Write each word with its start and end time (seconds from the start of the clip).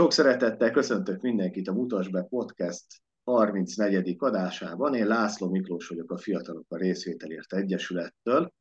Sok 0.00 0.12
szeretettel 0.12 0.70
köszöntök 0.70 1.20
mindenkit 1.20 1.68
a 1.68 1.72
Mutasd 1.72 2.28
Podcast 2.28 2.84
34. 3.24 4.14
adásában. 4.18 4.94
Én 4.94 5.06
László 5.06 5.50
Miklós 5.50 5.88
vagyok 5.88 6.10
a 6.10 6.18
Fiatalok 6.18 6.64
a 6.68 6.76
Részvételért 6.76 7.52
Egyesülettől, 7.52 8.52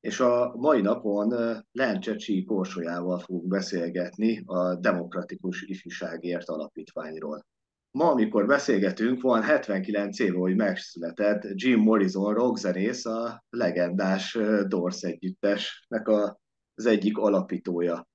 és 0.00 0.20
a 0.20 0.54
mai 0.56 0.80
napon 0.80 1.34
Lencsecsi 1.72 2.44
Korsolyával 2.44 3.18
fogunk 3.18 3.46
beszélgetni 3.46 4.42
a 4.46 4.74
Demokratikus 4.74 5.62
Ifjúságért 5.62 6.48
Alapítványról. 6.48 7.46
Ma, 7.90 8.10
amikor 8.10 8.46
beszélgetünk, 8.46 9.22
van 9.22 9.42
79 9.42 10.18
év, 10.18 10.34
hogy 10.34 10.56
megszületett 10.56 11.42
Jim 11.52 11.80
Morrison 11.80 12.34
rockzenész, 12.34 13.06
a 13.06 13.44
legendás 13.50 14.38
Doors 14.66 15.02
együttesnek 15.02 16.08
az 16.08 16.86
egyik 16.86 17.18
alapítója. 17.18 18.06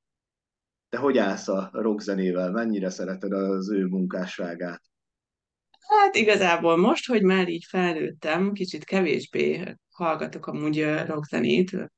Te 0.92 0.98
hogy 0.98 1.18
állsz 1.18 1.48
a 1.48 1.70
rockzenével? 1.74 2.52
Mennyire 2.52 2.90
szereted 2.90 3.32
az 3.32 3.72
ő 3.72 3.86
munkásságát? 3.86 4.82
Hát 5.88 6.16
igazából 6.16 6.78
most, 6.78 7.08
hogy 7.08 7.24
már 7.24 7.48
így 7.48 7.66
felnőttem, 7.70 8.52
kicsit 8.52 8.84
kevésbé 8.84 9.76
hallgatok 9.92 10.48
amúgy 10.48 10.86
rockzenét, 11.06 11.92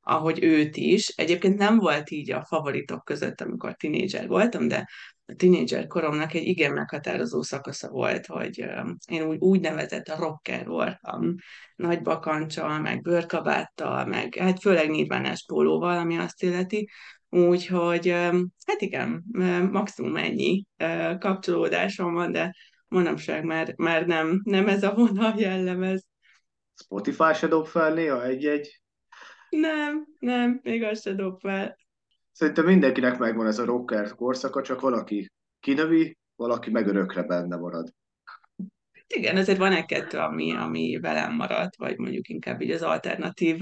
ahogy 0.00 0.42
őt 0.42 0.76
is. 0.76 1.08
Egyébként 1.08 1.58
nem 1.58 1.78
volt 1.78 2.10
így 2.10 2.30
a 2.30 2.44
favoritok 2.44 3.04
között, 3.04 3.40
amikor 3.40 3.74
tinédzser 3.74 4.26
voltam, 4.26 4.68
de 4.68 4.88
a 5.26 5.34
tinédzser 5.34 5.86
koromnak 5.86 6.34
egy 6.34 6.46
igen 6.46 6.72
meghatározó 6.72 7.42
szakasza 7.42 7.88
volt, 7.88 8.26
hogy 8.26 8.64
én 9.06 9.22
úgy, 9.22 9.38
úgy 9.38 9.60
nevezett 9.60 10.08
a 10.08 10.18
rocker 10.18 10.66
voltam, 10.66 11.34
nagy 11.76 12.02
bakancsal, 12.02 12.78
meg 12.78 13.02
bőrkabáttal, 13.02 14.04
meg 14.04 14.34
hát 14.34 14.60
főleg 14.60 14.90
nirvánás 14.90 15.44
pólóval, 15.46 15.98
ami 15.98 16.16
azt 16.18 16.42
illeti, 16.42 16.88
Úgyhogy 17.30 18.08
hát 18.66 18.80
igen, 18.80 19.24
maximum 19.70 20.16
ennyi 20.16 20.64
kapcsolódásom 21.18 22.14
van, 22.14 22.32
de 22.32 22.54
manapság 22.88 23.44
már, 23.44 23.74
már 23.76 24.06
nem, 24.06 24.40
nem 24.44 24.68
ez 24.68 24.82
a 24.82 24.94
vonal 24.94 25.34
jellemez. 25.36 26.06
Spotify 26.82 27.34
se 27.34 27.46
dob 27.46 27.66
fel 27.66 27.94
néha 27.94 28.24
egy-egy? 28.24 28.82
Nem, 29.48 30.06
nem, 30.18 30.60
még 30.62 30.82
azt 30.82 31.02
se 31.02 31.12
dob 31.12 31.40
fel. 31.40 31.76
Szerintem 32.32 32.64
mindenkinek 32.64 33.18
megvan 33.18 33.46
ez 33.46 33.58
a 33.58 33.64
rocker 33.64 34.14
korszaka, 34.14 34.62
csak 34.62 34.80
valaki 34.80 35.30
kinövi, 35.60 36.18
valaki 36.36 36.70
meg 36.70 36.86
örökre 36.86 37.22
benne 37.22 37.56
marad. 37.56 37.94
Igen, 39.06 39.36
azért 39.36 39.58
van 39.58 39.72
egy-kettő, 39.72 40.18
ami, 40.18 40.56
ami 40.56 40.98
velem 41.00 41.34
maradt, 41.34 41.76
vagy 41.76 41.98
mondjuk 41.98 42.28
inkább 42.28 42.60
így 42.60 42.70
az 42.70 42.82
alternatív 42.82 43.60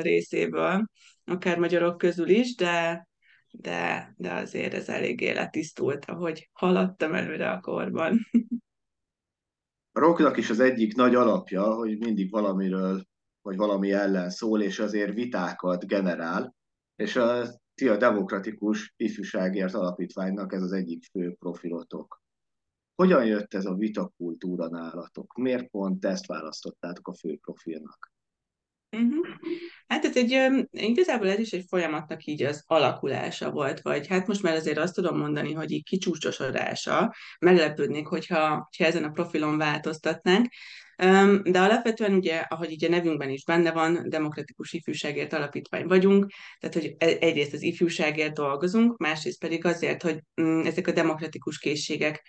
részéből, 0.00 0.88
akár 1.28 1.58
magyarok 1.58 1.98
közül 1.98 2.28
is, 2.28 2.54
de, 2.54 3.08
de, 3.50 4.14
de 4.16 4.32
azért 4.32 4.74
ez 4.74 4.88
eléggé 4.88 5.32
letisztult, 5.32 6.04
ahogy 6.04 6.50
haladtam 6.52 7.14
előre 7.14 7.50
a 7.50 7.60
korban. 7.60 8.18
A 9.92 10.00
rocknak 10.00 10.36
is 10.36 10.50
az 10.50 10.60
egyik 10.60 10.94
nagy 10.94 11.14
alapja, 11.14 11.74
hogy 11.74 11.98
mindig 11.98 12.30
valamiről, 12.30 13.04
vagy 13.42 13.56
valami 13.56 13.92
ellen 13.92 14.30
szól, 14.30 14.62
és 14.62 14.78
azért 14.78 15.14
vitákat 15.14 15.86
generál, 15.86 16.54
és 16.96 17.16
a 17.16 17.44
ti 17.74 17.88
a 17.88 17.96
Demokratikus 17.96 18.94
Ifjúságért 18.96 19.74
Alapítványnak 19.74 20.52
ez 20.52 20.62
az 20.62 20.72
egyik 20.72 21.04
fő 21.04 21.34
profilotok. 21.38 22.22
Hogyan 22.94 23.26
jött 23.26 23.54
ez 23.54 23.64
a 23.64 23.74
vitakultúra 23.74 24.68
nálatok? 24.68 25.34
Miért 25.34 25.70
pont 25.70 26.04
ezt 26.04 26.26
választottátok 26.26 27.08
a 27.08 27.14
fő 27.14 27.38
profilnak? 27.40 28.12
Uh-huh. 28.90 29.26
Hát 29.86 30.04
ez 30.04 30.16
egy, 30.16 30.36
igazából 30.70 31.28
ez 31.28 31.38
is 31.38 31.50
egy 31.50 31.64
folyamatnak 31.68 32.24
így 32.24 32.42
az 32.42 32.62
alakulása 32.66 33.50
volt, 33.50 33.80
vagy 33.80 34.06
hát 34.06 34.26
most 34.26 34.42
már 34.42 34.54
azért 34.54 34.78
azt 34.78 34.94
tudom 34.94 35.18
mondani, 35.18 35.52
hogy 35.52 35.70
így 35.70 35.84
kicsúcsosodása, 35.84 37.14
meglepődnék, 37.38 38.06
hogyha, 38.06 38.48
hogyha 38.48 38.84
ezen 38.84 39.04
a 39.04 39.10
profilon 39.10 39.58
változtatnánk, 39.58 40.48
de 41.42 41.60
alapvetően 41.60 42.12
ugye, 42.12 42.38
ahogy 42.38 42.70
így 42.70 42.84
a 42.84 42.88
nevünkben 42.88 43.30
is 43.30 43.44
benne 43.44 43.72
van, 43.72 44.08
Demokratikus 44.08 44.72
Ifjúságért 44.72 45.32
Alapítvány 45.32 45.86
vagyunk, 45.86 46.32
tehát 46.60 46.74
hogy 46.76 46.94
e, 46.98 47.06
egyrészt 47.20 47.52
az 47.52 47.62
ifjúságért 47.62 48.34
dolgozunk, 48.34 48.96
másrészt 48.96 49.40
pedig 49.40 49.64
azért, 49.64 50.02
hogy 50.02 50.22
mm, 50.40 50.60
ezek 50.60 50.86
a 50.86 50.92
demokratikus 50.92 51.58
készségek 51.58 52.26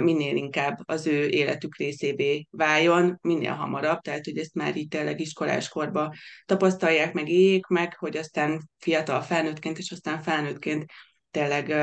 minél 0.00 0.36
inkább 0.36 0.78
az 0.84 1.06
ő 1.06 1.28
életük 1.28 1.76
részévé 1.76 2.46
váljon, 2.50 3.18
minél 3.22 3.52
hamarabb, 3.52 4.00
tehát 4.00 4.24
hogy 4.24 4.38
ezt 4.38 4.54
már 4.54 4.76
így 4.76 4.88
tényleg 4.88 5.20
iskoláskorba 5.20 6.14
tapasztalják, 6.44 7.12
meg 7.12 7.28
éljék 7.28 7.66
meg, 7.66 7.96
hogy 7.98 8.16
aztán 8.16 8.68
fiatal 8.78 9.20
felnőttként, 9.20 9.78
és 9.78 9.90
aztán 9.90 10.22
felnőttként 10.22 10.84
tényleg 11.30 11.74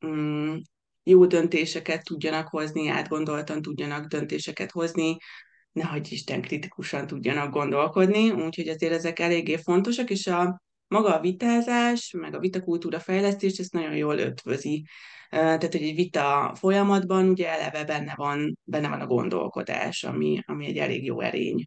um, 0.00 0.60
jó 1.02 1.26
döntéseket 1.26 2.04
tudjanak 2.04 2.48
hozni, 2.48 2.88
átgondoltan 2.88 3.62
tudjanak 3.62 4.06
döntéseket 4.06 4.70
hozni, 4.70 5.16
nehogy 5.72 6.12
Isten 6.12 6.40
kritikusan 6.40 7.06
tudjanak 7.06 7.50
gondolkodni, 7.50 8.30
úgyhogy 8.30 8.68
azért 8.68 8.92
ezek 8.92 9.18
eléggé 9.18 9.56
fontosak, 9.56 10.10
és 10.10 10.26
a 10.26 10.62
maga 10.88 11.16
a 11.16 11.20
vitázás, 11.20 12.10
meg 12.18 12.34
a 12.34 12.38
vitakultúra 12.38 13.00
fejlesztés 13.00 13.58
ezt 13.58 13.72
nagyon 13.72 13.96
jól 13.96 14.18
ötvözi. 14.18 14.86
Tehát, 15.30 15.72
hogy 15.72 15.82
egy 15.82 15.94
vita 15.94 16.52
folyamatban 16.58 17.28
ugye 17.28 17.48
eleve 17.48 17.84
benne 17.84 18.12
van, 18.16 18.58
benne 18.64 18.88
van 18.88 19.00
a 19.00 19.06
gondolkodás, 19.06 20.04
ami, 20.04 20.42
ami 20.46 20.66
egy 20.66 20.78
elég 20.78 21.04
jó 21.04 21.20
erény. 21.20 21.66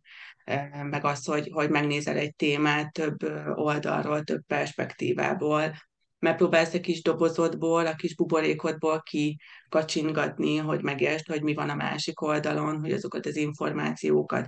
Meg 0.84 1.06
az, 1.06 1.26
hogy, 1.26 1.50
hogy 1.52 1.70
megnézel 1.70 2.18
egy 2.18 2.36
témát 2.36 2.94
több 2.94 3.18
oldalról, 3.56 4.24
több 4.24 4.42
perspektívából, 4.48 5.74
megpróbálsz 6.20 6.74
egy 6.74 6.82
kis 6.82 7.02
dobozodból, 7.02 7.86
a 7.86 7.96
kis 7.96 8.16
buborékodból 8.16 9.04
kikacsingatni, 9.04 10.58
hogy 10.58 10.82
megértsd, 10.82 11.28
hogy 11.28 11.42
mi 11.42 11.54
van 11.54 11.70
a 11.70 11.76
másik 11.76 12.22
oldalon, 12.22 12.80
hogy 12.80 12.92
azokat 12.92 13.26
az 13.26 13.36
információkat 13.36 14.48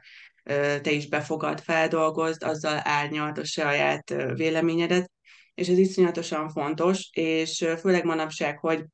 te 0.82 0.92
is 0.92 1.08
befogad, 1.08 1.60
feldolgozd, 1.60 2.44
azzal 2.44 2.80
árnyalt 2.84 3.38
a 3.38 3.46
saját 3.46 4.16
véleményedet, 4.34 5.12
és 5.54 5.68
ez 5.68 5.78
iszonyatosan 5.78 6.50
fontos, 6.50 7.10
és 7.12 7.66
főleg 7.80 8.06
manapság, 8.06 8.58
hogy 8.58 8.86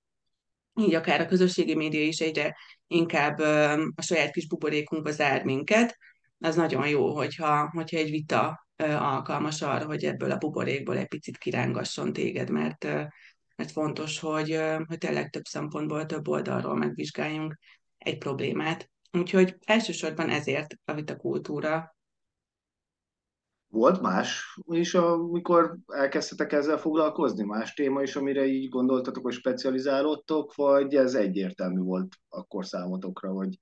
így 0.78 0.94
akár 0.94 1.22
a 1.22 1.26
közösségi 1.26 1.76
média 1.76 2.04
is 2.04 2.20
egyre 2.20 2.58
inkább 2.88 3.40
a 3.96 4.02
saját 4.02 4.32
kis 4.32 4.48
buborékunkba 4.48 5.12
zár 5.12 5.44
minket, 5.44 5.98
az 6.40 6.56
nagyon 6.56 6.88
jó, 6.88 7.16
hogyha, 7.16 7.70
hogyha 7.70 7.98
egy 7.98 8.10
vita 8.10 8.68
alkalmas 8.84 9.62
arra, 9.62 9.86
hogy 9.86 10.04
ebből 10.04 10.32
a 10.32 10.38
buborékból 10.38 10.98
egy 10.98 11.08
picit 11.08 11.38
kirángasson 11.38 12.14
téged, 12.14 12.50
mert, 12.50 12.84
mert 13.56 13.72
fontos, 13.72 14.20
hogy, 14.20 14.60
hogy 14.88 14.98
tényleg 14.98 15.30
több 15.30 15.46
szempontból, 15.46 16.06
több 16.06 16.28
oldalról 16.28 16.76
megvizsgáljunk 16.76 17.58
egy 17.98 18.18
problémát. 18.18 18.90
Úgyhogy 19.12 19.56
elsősorban 19.66 20.30
ezért 20.30 20.76
a 20.86 20.94
vitakultúra. 20.94 21.97
Volt 23.78 24.02
más 24.02 24.60
is, 24.68 24.94
amikor 24.94 25.78
elkezdtetek 25.88 26.52
ezzel 26.52 26.78
foglalkozni? 26.78 27.44
Más 27.44 27.74
téma 27.74 28.02
is, 28.02 28.16
amire 28.16 28.46
így 28.46 28.70
gondoltatok, 28.70 29.24
hogy 29.24 29.34
specializálódtok, 29.34 30.56
vagy 30.56 30.96
ez 30.96 31.14
egyértelmű 31.14 31.82
volt 31.82 32.16
akkor 32.30 32.66
számotokra, 32.66 33.32
hogy 33.32 33.60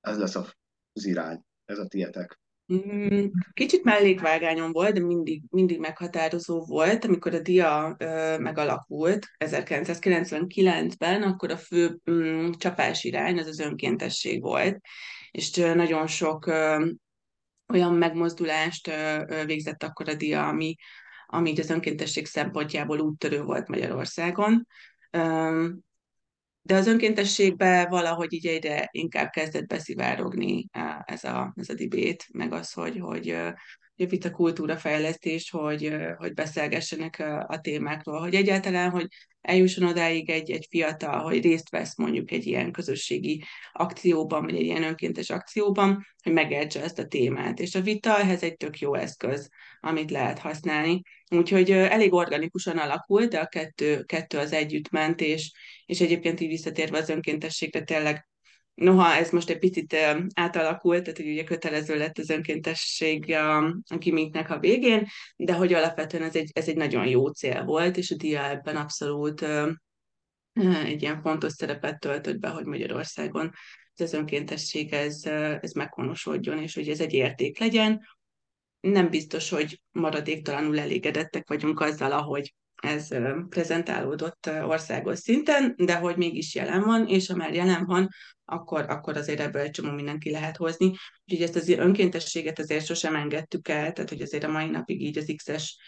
ez 0.00 0.18
lesz 0.18 0.34
az 0.34 0.54
irány, 0.92 1.40
ez 1.64 1.78
a 1.78 1.86
tietek? 1.86 2.40
Mm, 2.72 3.26
kicsit 3.52 3.84
mellékvágányon 3.84 4.72
volt, 4.72 4.92
de 4.92 5.00
mindig, 5.00 5.42
mindig 5.50 5.78
meghatározó 5.78 6.64
volt. 6.64 7.04
Amikor 7.04 7.34
a 7.34 7.40
DIA 7.40 7.94
ö, 7.98 8.38
megalakult 8.38 9.26
1999-ben, 9.44 11.22
akkor 11.22 11.50
a 11.50 11.56
fő 11.56 12.00
mm, 12.10 12.50
csapás 12.50 13.04
irány 13.04 13.38
az 13.38 13.46
az 13.46 13.58
önkéntesség 13.58 14.42
volt, 14.42 14.80
és 15.30 15.56
nagyon 15.56 16.06
sok 16.06 16.46
ö, 16.46 16.86
olyan 17.68 17.94
megmozdulást 17.94 18.90
végzett 19.44 19.82
akkor 19.82 20.08
a 20.08 20.14
DIA, 20.14 20.48
ami, 20.48 20.74
ami 21.26 21.58
az 21.58 21.70
önkéntesség 21.70 22.26
szempontjából 22.26 23.00
úttörő 23.00 23.42
volt 23.42 23.68
Magyarországon. 23.68 24.66
De 26.62 26.74
az 26.74 26.86
önkéntességbe 26.86 27.86
valahogy 27.90 28.32
így 28.32 28.46
egyre 28.46 28.88
inkább 28.90 29.30
kezdett 29.30 29.66
beszivárogni 29.66 30.68
ez 31.04 31.24
a, 31.24 31.52
ez 31.56 31.68
a 31.68 31.74
dibét, 31.74 32.26
meg 32.32 32.52
az, 32.52 32.72
hogy 32.72 32.98
hogy 32.98 33.36
itt 33.98 34.24
a 34.24 34.30
kultúrafejlesztés, 34.30 35.50
hogy, 35.50 35.92
hogy 36.16 36.34
beszélgessenek 36.34 37.18
a 37.46 37.60
témákról, 37.60 38.20
hogy 38.20 38.34
egyáltalán, 38.34 38.90
hogy 38.90 39.06
eljusson 39.40 39.88
odáig 39.88 40.30
egy, 40.30 40.50
egy 40.50 40.66
fiatal, 40.70 41.22
hogy 41.22 41.42
részt 41.42 41.70
vesz 41.70 41.96
mondjuk 41.96 42.30
egy 42.30 42.46
ilyen 42.46 42.72
közösségi 42.72 43.44
akcióban, 43.72 44.44
vagy 44.44 44.54
egy 44.54 44.64
ilyen 44.64 44.82
önkéntes 44.82 45.30
akcióban, 45.30 46.06
hogy 46.22 46.32
megértse 46.32 46.82
ezt 46.82 46.98
a 46.98 47.06
témát. 47.06 47.60
És 47.60 47.74
a 47.74 47.80
vita 47.80 48.18
ehhez 48.18 48.42
egy 48.42 48.56
tök 48.56 48.78
jó 48.78 48.94
eszköz, 48.94 49.48
amit 49.80 50.10
lehet 50.10 50.38
használni. 50.38 51.02
Úgyhogy 51.30 51.70
elég 51.70 52.12
organikusan 52.12 52.78
alakult, 52.78 53.30
de 53.30 53.38
a 53.38 53.46
kettő, 53.46 54.02
kettő 54.02 54.38
az 54.38 54.52
együtt 54.52 54.90
ment, 54.90 55.20
és, 55.20 55.52
és 55.86 56.00
egyébként 56.00 56.40
így 56.40 56.48
visszatérve 56.48 56.98
az 56.98 57.08
önkéntességre 57.08 57.82
tényleg 57.82 58.27
Noha 58.78 59.14
ez 59.14 59.30
most 59.30 59.50
egy 59.50 59.58
picit 59.58 59.96
átalakult, 60.34 61.02
tehát 61.02 61.16
hogy 61.16 61.28
ugye 61.28 61.44
kötelező 61.44 61.96
lett 61.96 62.18
az 62.18 62.30
önkéntesség 62.30 63.32
a, 63.32 63.64
a 63.64 63.96
gimiknek 63.96 64.50
a 64.50 64.58
végén, 64.58 65.06
de 65.36 65.52
hogy 65.52 65.72
alapvetően 65.72 66.22
ez 66.22 66.36
egy, 66.36 66.50
ez 66.52 66.68
egy 66.68 66.76
nagyon 66.76 67.06
jó 67.06 67.28
cél 67.28 67.64
volt, 67.64 67.96
és 67.96 68.10
a 68.10 68.14
DIA 68.14 68.50
ebben 68.50 68.76
abszolút 68.76 69.44
egy 70.84 71.02
ilyen 71.02 71.20
fontos 71.22 71.52
szerepet 71.52 72.00
töltött 72.00 72.38
be, 72.38 72.48
hogy 72.48 72.64
Magyarországon 72.64 73.52
ez 73.94 74.12
önkéntesség 74.12 74.92
ez, 74.92 75.24
ez 75.60 75.72
meghonosodjon, 75.72 76.58
és 76.58 76.74
hogy 76.74 76.88
ez 76.88 77.00
egy 77.00 77.12
érték 77.12 77.58
legyen. 77.58 78.00
Nem 78.80 79.10
biztos, 79.10 79.50
hogy 79.50 79.80
maradéktalanul 79.90 80.78
elégedettek 80.78 81.48
vagyunk 81.48 81.80
azzal, 81.80 82.12
ahogy 82.12 82.54
ez 82.82 83.08
prezentálódott 83.48 84.50
országos 84.62 85.18
szinten, 85.18 85.74
de 85.76 85.96
hogy 85.96 86.16
mégis 86.16 86.54
jelen 86.54 86.82
van, 86.82 87.06
és 87.06 87.26
ha 87.26 87.36
már 87.36 87.54
jelen 87.54 87.84
van, 87.84 88.08
akkor, 88.44 88.84
akkor 88.88 89.16
azért 89.16 89.40
ebből 89.40 89.62
egy 89.62 89.70
csomó 89.70 89.90
mindenki 89.90 90.30
lehet 90.30 90.56
hozni. 90.56 90.86
Úgyhogy 91.24 91.42
ezt 91.42 91.56
az 91.56 91.68
önkéntességet 91.68 92.58
azért 92.58 92.84
sosem 92.84 93.14
engedtük 93.14 93.68
el, 93.68 93.92
tehát 93.92 94.10
hogy 94.10 94.20
azért 94.20 94.44
a 94.44 94.50
mai 94.50 94.68
napig 94.68 95.02
így 95.02 95.18
az 95.18 95.32
X-es 95.36 95.78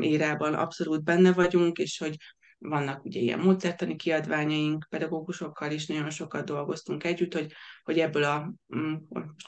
érában 0.00 0.54
abszolút 0.54 1.04
benne 1.04 1.32
vagyunk, 1.32 1.78
és 1.78 1.98
hogy 1.98 2.16
vannak 2.58 3.04
ugye 3.04 3.20
ilyen 3.20 3.38
módszertani 3.38 3.96
kiadványaink, 3.96 4.86
pedagógusokkal 4.90 5.70
is 5.70 5.86
nagyon 5.86 6.10
sokat 6.10 6.44
dolgoztunk 6.44 7.04
együtt, 7.04 7.32
hogy, 7.32 7.52
hogy 7.82 7.98
ebből 7.98 8.24
a 8.24 8.52
mm, 8.76 8.94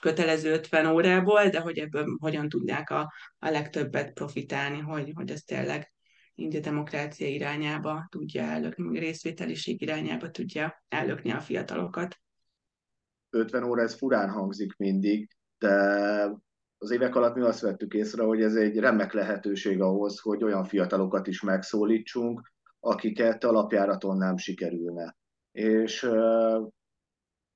kötelező 0.00 0.52
50 0.52 0.87
órából, 0.87 1.49
de 1.49 1.60
hogy 1.60 1.78
ebből 1.78 2.17
hogyan 2.20 2.49
tudják 2.49 2.90
a, 2.90 3.12
a 3.38 3.50
legtöbbet 3.50 4.12
profitálni, 4.12 4.78
hogy, 4.78 5.10
hogy 5.14 5.31
ez 5.31 5.43
tényleg 5.43 5.94
így 6.34 6.56
a 6.56 6.60
demokrácia 6.60 7.28
irányába 7.28 8.06
tudja 8.10 8.42
ellökni, 8.42 8.98
részvételiség 8.98 9.82
irányába 9.82 10.31
tudja 10.31 10.84
ellökni 10.88 11.31
a 11.31 11.40
fiatalokat. 11.40 12.19
50 13.31 13.64
óra, 13.64 13.82
ez 13.82 13.94
furán 13.94 14.31
hangzik 14.31 14.76
mindig, 14.76 15.28
de 15.58 15.72
az 16.78 16.90
évek 16.90 17.14
alatt 17.14 17.34
mi 17.34 17.42
azt 17.42 17.60
vettük 17.60 17.94
észre, 17.94 18.22
hogy 18.22 18.42
ez 18.42 18.54
egy 18.54 18.78
remek 18.78 19.12
lehetőség 19.12 19.81
ahhoz, 19.81 20.20
hogy 20.20 20.44
olyan 20.44 20.64
fiatalokat 20.64 21.26
is 21.26 21.42
megszólítsunk, 21.42 22.52
akiket 22.81 23.44
alapjáraton 23.44 24.16
nem 24.16 24.36
sikerülne. 24.36 25.16
És 25.52 26.04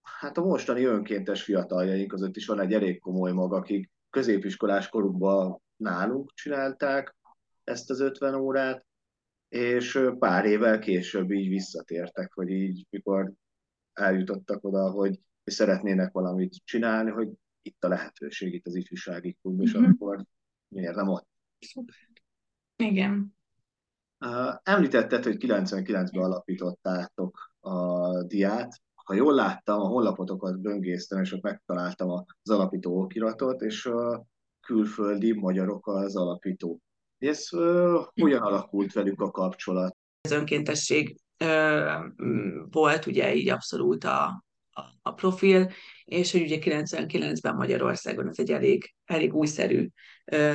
hát 0.02 0.38
a 0.38 0.44
mostani 0.44 0.84
önkéntes 0.84 1.42
fiataljaink 1.42 2.08
között 2.08 2.36
is 2.36 2.46
van 2.46 2.60
egy 2.60 2.72
elég 2.72 3.00
komoly 3.00 3.32
mag, 3.32 3.52
akik 3.52 3.90
középiskolás 4.10 4.88
korukban 4.88 5.62
nálunk 5.76 6.32
csinálták 6.34 7.16
ezt 7.68 7.90
az 7.90 8.00
50 8.00 8.34
órát, 8.34 8.86
és 9.48 10.00
pár 10.18 10.44
évvel 10.44 10.78
később 10.78 11.30
így 11.30 11.48
visszatértek, 11.48 12.32
hogy 12.32 12.48
így 12.48 12.86
mikor 12.90 13.32
eljutottak 13.92 14.64
oda, 14.64 14.90
hogy, 14.90 15.20
hogy 15.44 15.52
szeretnének 15.52 16.12
valamit 16.12 16.54
csinálni, 16.64 17.10
hogy 17.10 17.28
itt 17.62 17.84
a 17.84 17.88
lehetőség, 17.88 18.54
itt 18.54 18.66
az 18.66 18.74
ifjúsági 18.74 19.36
klub, 19.42 19.60
és 19.60 19.72
uh-huh. 19.72 19.90
akkor 19.90 20.24
miért 20.68 20.94
nem 20.94 21.08
ott? 21.08 21.28
Igen. 22.76 23.36
Említetted, 24.62 25.24
hogy 25.24 25.36
99-ben 25.38 26.22
alapítottátok 26.22 27.52
a 27.60 28.22
diát. 28.22 28.82
Ha 28.94 29.14
jól 29.14 29.34
láttam, 29.34 29.80
a 29.80 29.86
honlapotokat 29.86 30.60
böngésztem, 30.60 31.20
és 31.20 31.32
ott 31.32 31.42
megtaláltam 31.42 32.10
az 32.10 32.50
alapító 32.50 33.00
okiratot, 33.00 33.62
és 33.62 33.86
a 33.86 34.26
külföldi 34.60 35.32
magyarok 35.32 35.86
az 35.86 36.16
alapító. 36.16 36.80
Ez 37.18 37.52
uh, 37.52 38.04
hogyan 38.20 38.42
alakult 38.42 38.92
velük 38.92 39.20
a 39.20 39.30
kapcsolat? 39.30 39.96
Az 40.20 40.30
önkéntesség 40.30 41.16
uh, 41.44 42.04
volt 42.70 43.06
ugye 43.06 43.34
így 43.34 43.48
abszolút 43.48 44.04
a, 44.04 44.44
a, 45.02 45.12
profil, 45.12 45.70
és 46.04 46.32
hogy 46.32 46.42
ugye 46.42 46.58
99-ben 46.60 47.54
Magyarországon 47.54 48.28
ez 48.28 48.38
egy 48.38 48.50
elég, 48.50 48.94
elég 49.04 49.34
újszerű 49.34 49.88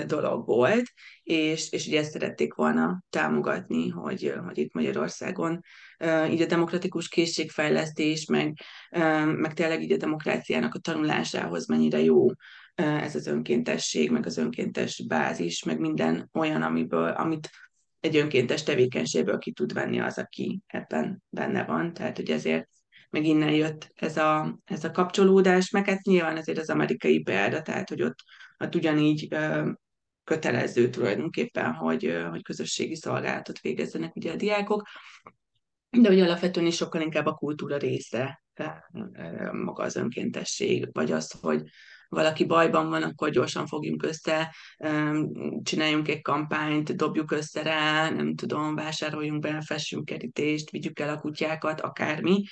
dolog 0.05 0.45
volt, 0.45 0.85
és, 1.23 1.71
és 1.71 1.87
ugye 1.87 1.99
ezt 1.99 2.11
szerették 2.11 2.53
volna 2.53 3.03
támogatni, 3.09 3.89
hogy, 3.89 4.33
hogy 4.45 4.57
itt 4.57 4.73
Magyarországon 4.73 5.61
így 6.29 6.41
a 6.41 6.45
demokratikus 6.45 7.07
készségfejlesztés, 7.07 8.25
meg, 8.25 8.57
meg 9.35 9.53
tényleg 9.53 9.81
így 9.81 9.91
a 9.91 9.97
demokráciának 9.97 10.73
a 10.73 10.79
tanulásához 10.79 11.67
mennyire 11.67 11.99
jó 11.99 12.27
ez 12.75 13.15
az 13.15 13.27
önkéntesség, 13.27 14.11
meg 14.11 14.25
az 14.25 14.37
önkéntes 14.37 15.05
bázis, 15.07 15.63
meg 15.63 15.79
minden 15.79 16.29
olyan, 16.33 16.61
amiből, 16.61 17.09
amit 17.09 17.49
egy 17.99 18.17
önkéntes 18.17 18.63
tevékenységből 18.63 19.37
ki 19.37 19.51
tud 19.51 19.73
venni 19.73 19.99
az, 19.99 20.17
aki 20.17 20.61
ebben 20.67 21.23
benne 21.29 21.65
van. 21.65 21.93
Tehát, 21.93 22.17
hogy 22.17 22.29
ezért 22.29 22.69
meg 23.09 23.25
innen 23.25 23.51
jött 23.51 23.91
ez 23.95 24.17
a, 24.17 24.59
ez 24.65 24.83
a 24.83 24.91
kapcsolódás, 24.91 25.69
meg 25.69 25.87
hát 25.87 26.01
nyilván 26.01 26.37
azért 26.37 26.57
az 26.57 26.69
amerikai 26.69 27.21
példa, 27.21 27.61
tehát 27.61 27.89
hogy 27.89 28.01
ott, 28.01 28.17
ott 28.57 28.75
ugyanígy 28.75 29.35
kötelező 30.23 30.89
tulajdonképpen, 30.89 31.73
hogy, 31.73 32.17
hogy 32.29 32.43
közösségi 32.43 32.95
szolgálatot 32.95 33.59
végezzenek 33.59 34.15
ugye 34.15 34.31
a 34.31 34.35
diákok, 34.35 34.87
de 35.89 36.07
hogy 36.07 36.19
alapvetően 36.19 36.65
is 36.65 36.75
sokkal 36.75 37.01
inkább 37.01 37.25
a 37.25 37.33
kultúra 37.33 37.77
része 37.77 38.43
maga 39.51 39.83
az 39.83 39.95
önkéntesség, 39.95 40.89
vagy 40.91 41.11
az, 41.11 41.31
hogy 41.41 41.63
valaki 42.13 42.45
bajban 42.45 42.89
van, 42.89 43.03
akkor 43.03 43.29
gyorsan 43.29 43.67
fogjunk 43.67 44.03
össze, 44.03 44.55
csináljunk 45.63 46.07
egy 46.07 46.21
kampányt, 46.21 46.95
dobjuk 46.95 47.31
össze 47.31 47.61
rá, 47.61 48.09
nem 48.09 48.35
tudom, 48.35 48.75
vásároljunk 48.75 49.41
be, 49.41 49.61
fessünk 49.65 50.05
kerítést, 50.05 50.69
vigyük 50.69 50.99
el 50.99 51.09
a 51.09 51.19
kutyákat, 51.19 51.81
akármi, 51.81 52.43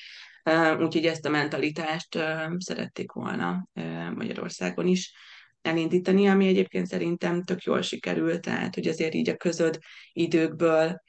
Úgyhogy 0.80 1.06
ezt 1.06 1.26
a 1.26 1.30
mentalitást 1.30 2.20
szerették 2.58 3.12
volna 3.12 3.68
Magyarországon 4.16 4.88
is 4.88 5.14
elindítani, 5.62 6.28
ami 6.28 6.48
egyébként 6.48 6.88
szerintem 6.88 7.44
tök 7.44 7.64
jól 7.64 7.82
sikerült, 7.82 8.42
tehát 8.42 8.76
hogy 8.76 8.88
azért 8.88 9.14
így 9.14 9.30
a 9.30 9.38
közöd 9.38 9.80
időkből, 10.14 11.02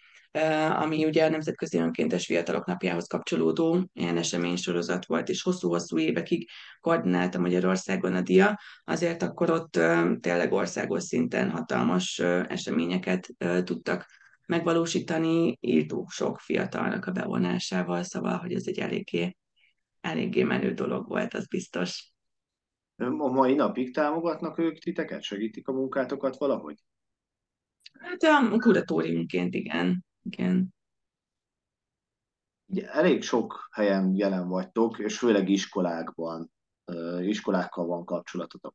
ami 0.81 1.05
ugye 1.05 1.25
a 1.25 1.29
Nemzetközi 1.29 1.79
Önkéntes 1.79 2.27
Fiatalok 2.27 2.67
Napjához 2.67 3.07
kapcsolódó 3.07 3.89
ilyen 3.93 4.17
eseménysorozat 4.17 5.07
volt, 5.07 5.29
és 5.29 5.43
hosszú-hosszú 5.43 5.99
évekig 5.99 6.49
koordinálta 6.81 7.39
Magyarországon 7.39 8.15
a 8.15 8.21
DIA, 8.21 8.61
azért 8.85 9.23
akkor 9.23 9.51
ott 9.51 9.73
tényleg 10.21 10.53
országos 10.53 11.03
szinten 11.03 11.51
hatalmas 11.51 12.19
eseményeket 12.49 13.29
tudtak 13.65 14.07
megvalósítani 14.47 15.59
írtó 15.61 16.07
sok 16.11 16.39
fiatalnak 16.39 17.07
a 17.07 17.13
bevonásával, 17.13 18.03
szóval, 18.03 18.37
hogy 18.39 18.55
ez 18.55 18.67
egy 18.67 18.79
eléggé, 18.79 19.37
eléggé 20.01 20.43
menő 20.43 20.73
dolog 20.73 21.09
volt, 21.09 21.35
az 21.35 21.47
biztos. 21.47 22.13
A 22.97 23.33
mai 23.33 23.55
napig 23.55 23.95
támogatnak 23.95 24.59
ők 24.59 24.79
titeket? 24.79 25.23
Segítik 25.23 25.69
a 25.69 25.73
munkátokat 25.73 26.37
valahogy? 26.37 26.77
Hát 28.01 28.23
a 28.23 28.59
kuratóriumként 28.59 29.55
igen. 29.55 30.05
Igen. 30.23 30.75
Elég 32.75 33.23
sok 33.23 33.69
helyen 33.71 34.15
jelen 34.15 34.49
vagytok, 34.49 34.99
és 34.99 35.19
főleg 35.19 35.49
iskolákban, 35.49 36.53
iskolákkal 37.21 37.87
van 37.87 38.05
kapcsolatotok. 38.05 38.75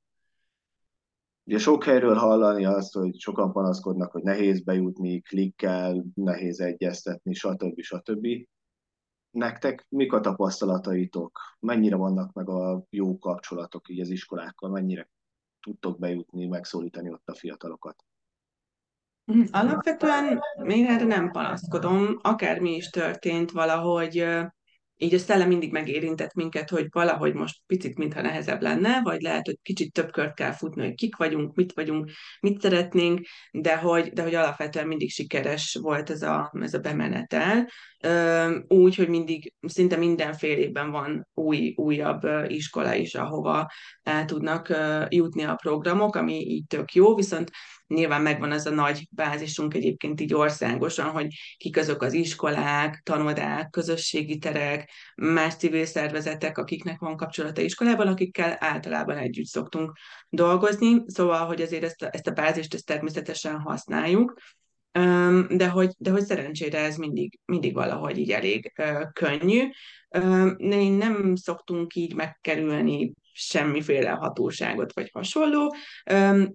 Ugye 1.44 1.58
sok 1.58 1.84
helyről 1.84 2.16
hallani 2.16 2.66
azt, 2.66 2.94
hogy 2.94 3.20
sokan 3.20 3.52
panaszkodnak, 3.52 4.12
hogy 4.12 4.24
nehéz 4.24 4.64
bejutni, 4.64 5.22
klikkel, 5.22 6.06
nehéz 6.14 6.60
egyeztetni, 6.60 7.34
stb. 7.34 7.82
stb. 7.82 8.28
Nektek 9.30 9.86
mik 9.90 10.14
a 10.14 10.20
tapasztalataitok? 10.20 11.40
Mennyire 11.60 11.96
vannak 11.96 12.34
meg 12.34 12.50
a 12.50 12.86
jó 12.90 13.18
kapcsolatok 13.18 13.90
így 13.90 14.00
az 14.00 14.10
iskolákkal? 14.10 14.70
Mennyire 14.70 15.10
tudtok 15.60 16.00
bejutni, 16.00 16.48
megszólítani 16.48 17.10
ott 17.10 17.30
a 17.30 17.36
fiatalokat? 17.36 18.07
Alapvetően 19.52 20.40
még 20.64 20.86
erre 20.86 21.06
nem 21.06 21.32
panaszkodom, 21.32 22.20
akármi 22.22 22.76
is 22.76 22.90
történt 22.90 23.52
valahogy 23.52 24.26
így 25.00 25.14
a 25.14 25.18
szellem 25.18 25.48
mindig 25.48 25.72
megérintett 25.72 26.34
minket, 26.34 26.70
hogy 26.70 26.88
valahogy 26.90 27.34
most 27.34 27.60
picit 27.66 27.98
mintha 27.98 28.22
nehezebb 28.22 28.62
lenne, 28.62 29.02
vagy 29.02 29.22
lehet, 29.22 29.46
hogy 29.46 29.58
kicsit 29.62 29.94
több 29.94 30.12
kört 30.12 30.34
kell 30.34 30.52
futni, 30.52 30.84
hogy 30.84 30.96
kik 30.96 31.16
vagyunk, 31.16 31.56
mit 31.56 31.74
vagyunk, 31.74 32.12
mit 32.40 32.62
szeretnénk, 32.62 33.28
de 33.52 33.78
hogy, 33.78 34.10
de 34.10 34.22
hogy 34.22 34.36
alapvetően 34.36 34.88
mindig 34.88 35.10
sikeres 35.10 35.78
volt 35.82 36.10
ez 36.10 36.22
a, 36.22 36.54
ez 36.62 36.74
a 36.74 36.80
bemenetel. 36.80 37.70
Úgy, 38.68 38.96
hogy 38.96 39.10
mindig, 39.10 39.54
szinte 39.68 39.96
minden 39.96 40.34
fél 40.34 40.58
évben 40.58 40.92
van 40.92 41.28
új, 41.34 41.74
újabb 41.78 42.22
iskola 42.48 42.94
is, 42.94 43.16
ahova 43.16 43.72
el 44.04 44.26
tudnak 44.26 44.74
jutni 45.10 45.44
a 45.44 45.56
programok, 45.56 46.16
ami 46.16 46.34
így 46.34 46.66
tök 46.68 46.94
jó, 46.94 47.16
viszont 47.16 47.52
Nyilván 47.88 48.22
megvan 48.22 48.52
az 48.52 48.66
a 48.66 48.70
nagy 48.70 49.08
bázisunk 49.12 49.74
egyébként 49.74 50.22
így 50.22 50.34
országosan, 50.34 51.10
hogy 51.10 51.28
kik 51.58 51.78
azok 51.78 52.02
az 52.02 52.14
iskolák, 52.14 53.02
tanodák, 53.04 53.70
közösségi 53.70 54.38
terek, 54.38 54.92
más 55.16 55.56
civil 55.56 55.86
szervezetek, 55.86 56.58
akiknek 56.58 57.00
van 57.00 57.16
kapcsolata 57.16 57.62
iskolában, 57.62 58.08
akikkel 58.08 58.56
általában 58.60 59.18
együtt 59.18 59.46
szoktunk 59.46 59.92
dolgozni. 60.30 61.04
Szóval, 61.06 61.46
hogy 61.46 61.62
azért 61.62 61.84
ezt 61.84 62.02
a, 62.02 62.10
ezt 62.12 62.28
a 62.28 62.32
bázist 62.32 62.74
ezt 62.74 62.86
természetesen 62.86 63.60
használjuk, 63.60 64.34
de 65.50 65.68
hogy, 65.68 65.92
de 65.98 66.12
hogy 66.12 66.26
szerencsére 66.26 66.80
ez 66.80 66.96
mindig, 66.96 67.40
mindig 67.46 67.74
valahogy 67.74 68.18
így 68.18 68.32
elég 68.32 68.74
könnyű. 69.14 69.64
Én 70.58 70.94
nem 70.94 71.36
szoktunk 71.36 71.96
így 71.96 72.16
megkerülni 72.16 73.14
semmiféle 73.40 74.10
hatóságot 74.10 74.94
vagy 74.94 75.10
hasonló. 75.14 75.76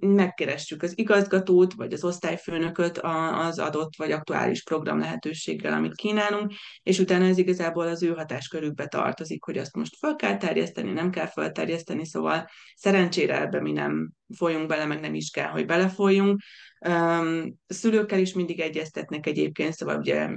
Megkeressük 0.01 0.83
az 0.83 0.99
igazgatót, 0.99 1.73
vagy 1.73 1.93
az 1.93 2.05
osztályfőnököt 2.05 2.99
az 3.33 3.59
adott 3.59 3.97
vagy 3.97 4.13
aktuális 4.13 4.63
program 4.63 4.99
lehetőséggel, 4.99 5.73
amit 5.73 5.95
kínálunk, 5.95 6.53
és 6.83 6.99
utána 6.99 7.25
ez 7.25 7.39
igazából 7.39 7.87
az 7.87 8.03
ő 8.03 8.13
hatáskörükbe 8.13 8.87
tartozik, 8.87 9.45
hogy 9.45 9.59
azt 9.59 9.77
most 9.77 9.97
fel 9.99 10.17
kell 10.17 10.37
terjeszteni, 10.37 10.93
nem 10.93 11.11
kell 11.11 11.27
felterjeszteni, 11.27 12.07
szóval 12.07 12.49
szerencsére 12.75 13.41
ebbe 13.41 13.61
mi 13.61 13.73
nem 13.73 14.13
folyunk 14.37 14.67
bele, 14.67 14.85
meg 14.85 15.01
nem 15.01 15.15
is 15.15 15.31
kell, 15.31 15.49
hogy 15.49 15.67
belefolyjunk. 15.67 16.41
Um, 16.89 17.55
szülőkkel 17.67 18.19
is 18.19 18.33
mindig 18.33 18.61
egyeztetnek 18.61 19.27
egyébként, 19.27 19.73
szóval 19.73 19.99
ugye 19.99 20.29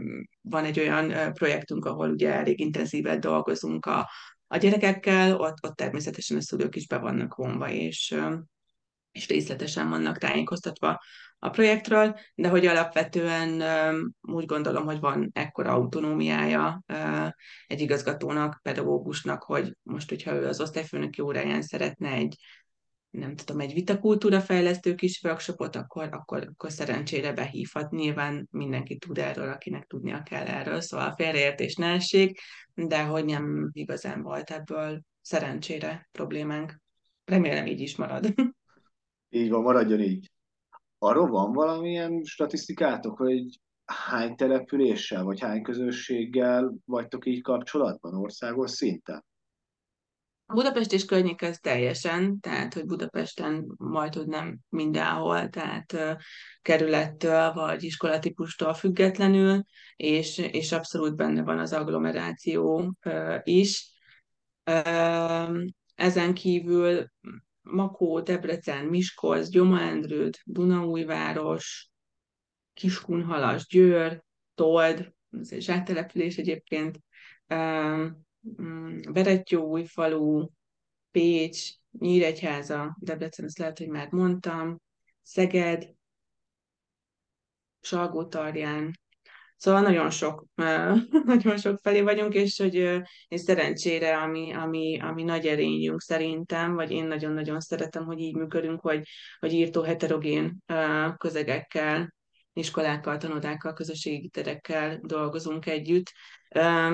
van 0.42 0.66
egy 0.66 0.80
olyan 0.80 1.34
projektünk, 1.34 1.86
ahol 1.86 2.10
ugye 2.10 2.34
elég 2.34 2.60
intenzíven 2.60 3.20
dolgozunk 3.20 3.86
a, 3.86 4.10
a 4.48 4.58
gyerekekkel, 4.58 5.36
ott, 5.36 5.58
ott 5.62 5.76
természetesen 5.76 6.38
a 6.38 6.42
szülők 6.42 6.76
is 6.76 6.88
be 6.88 6.98
vannak 6.98 7.36
vonva, 7.36 7.70
és, 7.70 8.16
és 9.12 9.28
részletesen 9.28 9.90
vannak 9.90 10.18
tájékoztatva 10.18 11.00
a 11.40 11.50
projektről, 11.50 12.20
de 12.36 12.50
hogy 12.50 12.66
alapvetően 12.66 13.64
úgy 14.22 14.46
gondolom, 14.46 14.86
hogy 14.86 15.00
van 15.00 15.30
ekkora 15.34 15.72
autonómiája 15.72 16.84
egy 17.68 17.82
igazgatónak, 17.82 18.60
pedagógusnak, 18.62 19.44
hogy 19.44 19.78
most, 19.84 20.10
hogyha 20.10 20.34
ő 20.34 20.48
az 20.48 20.62
osztályfőnöki 20.62 21.22
óráján 21.22 21.62
szeretne 21.62 22.10
egy 22.10 22.38
nem 23.18 23.36
tudom, 23.36 23.60
egy 23.60 23.74
vitakultúra 23.74 24.42
fejlesztő 24.42 24.96
kis 24.96 25.22
workshopot, 25.24 25.76
akkor, 25.76 26.10
akkor, 26.12 26.48
akkor 26.54 26.72
szerencsére 26.72 27.34
behívhat. 27.34 27.92
Nyilván 27.92 28.48
mindenki 28.52 28.98
tud 28.98 29.18
erről, 29.18 29.50
akinek 29.50 29.86
tudnia 29.86 30.24
kell 30.24 30.46
erről, 30.46 30.82
szóval 30.82 31.12
félreértés 31.12 31.76
ne 31.76 31.88
essék, 31.88 32.40
de 32.74 33.04
hogy 33.04 33.26
nem 33.26 33.70
igazán 33.72 34.22
volt 34.22 34.50
ebből 34.50 35.02
szerencsére 35.22 36.10
problémánk. 36.12 36.82
Remélem 37.26 37.66
így 37.66 37.82
is 37.82 37.96
marad. 37.96 38.34
Így 39.30 39.50
van, 39.50 39.62
maradjon 39.62 40.00
így. 40.00 40.32
Arról 40.98 41.28
van 41.28 41.54
valamilyen 41.54 42.24
statisztikátok, 42.24 43.18
hogy 43.18 43.60
hány 43.86 44.36
településsel 44.36 45.24
vagy 45.24 45.40
hány 45.40 45.62
közösséggel 45.62 46.74
vagytok 46.86 47.26
így 47.26 47.42
kapcsolatban 47.42 48.16
országos 48.16 48.72
szinten? 48.72 49.26
Budapest 50.48 50.94
és 50.94 51.06
környék 51.06 51.42
ez 51.42 51.60
teljesen, 51.60 52.40
tehát 52.40 52.74
hogy 52.74 52.86
Budapesten 52.86 53.66
majd, 53.78 54.14
hogy 54.14 54.28
nem 54.28 54.60
mindenhol, 54.70 55.50
tehát 55.50 55.94
uh, 55.94 56.12
kerülettől 56.62 57.54
vagy 57.54 57.84
iskolatípustól 57.84 58.74
függetlenül, 58.74 59.64
és, 59.96 60.38
és 60.38 60.72
abszolút 60.72 61.16
benne 61.16 61.44
van 61.44 61.60
az 61.60 61.74
agglomeráció 61.74 62.96
uh, 63.06 63.40
is. 63.44 63.94
Uh, 64.72 65.64
ezen 65.96 66.34
kívül 66.34 67.08
Makó, 67.62 68.22
Debrecen, 68.22 68.86
Miskolc, 68.86 69.50
Gyomendrőd, 69.50 70.38
Dunaújváros, 70.44 71.90
Kiskunhalas, 72.74 73.68
Győr, 73.68 74.24
Told, 74.56 75.14
ez 75.40 75.52
egy 75.52 75.62
zsáktelepülés 75.62 76.38
egyébként, 76.38 77.00
Berettyóújfalu, 79.12 80.48
Pécs, 81.12 81.70
Nyíregyháza, 82.00 82.98
Debrecen, 83.00 83.46
ezt 83.46 83.58
lehet, 83.58 83.78
hogy 83.78 83.88
már 83.88 84.12
mondtam, 84.12 84.82
Szeged, 85.22 85.94
Salgótarján, 87.82 88.94
Szóval 89.58 89.82
nagyon 89.82 90.10
sok, 90.10 90.46
nagyon 91.26 91.58
sok 91.58 91.80
felé 91.82 92.02
vagyunk, 92.02 92.34
és 92.34 92.60
hogy 92.60 92.76
és 93.28 93.42
szerencsére, 93.42 94.18
ami, 94.18 94.54
ami, 94.54 95.00
ami 95.00 95.24
nagy 95.24 95.46
erényünk 95.48 96.02
szerintem, 96.02 96.74
vagy 96.74 96.92
én 96.92 97.06
nagyon-nagyon 97.06 97.60
szeretem, 97.60 98.06
hogy 98.06 98.20
így 98.20 98.36
működünk, 98.36 98.82
hogy, 98.82 99.08
hogy 99.40 99.54
írtó 99.54 99.82
heterogén 99.82 100.64
közegekkel, 101.18 102.14
iskolákkal, 102.54 103.18
tanodákkal, 103.18 103.74
közösségi 103.74 104.30
terekkel 104.30 105.00
dolgozunk 105.02 105.66
együtt, 105.66 106.12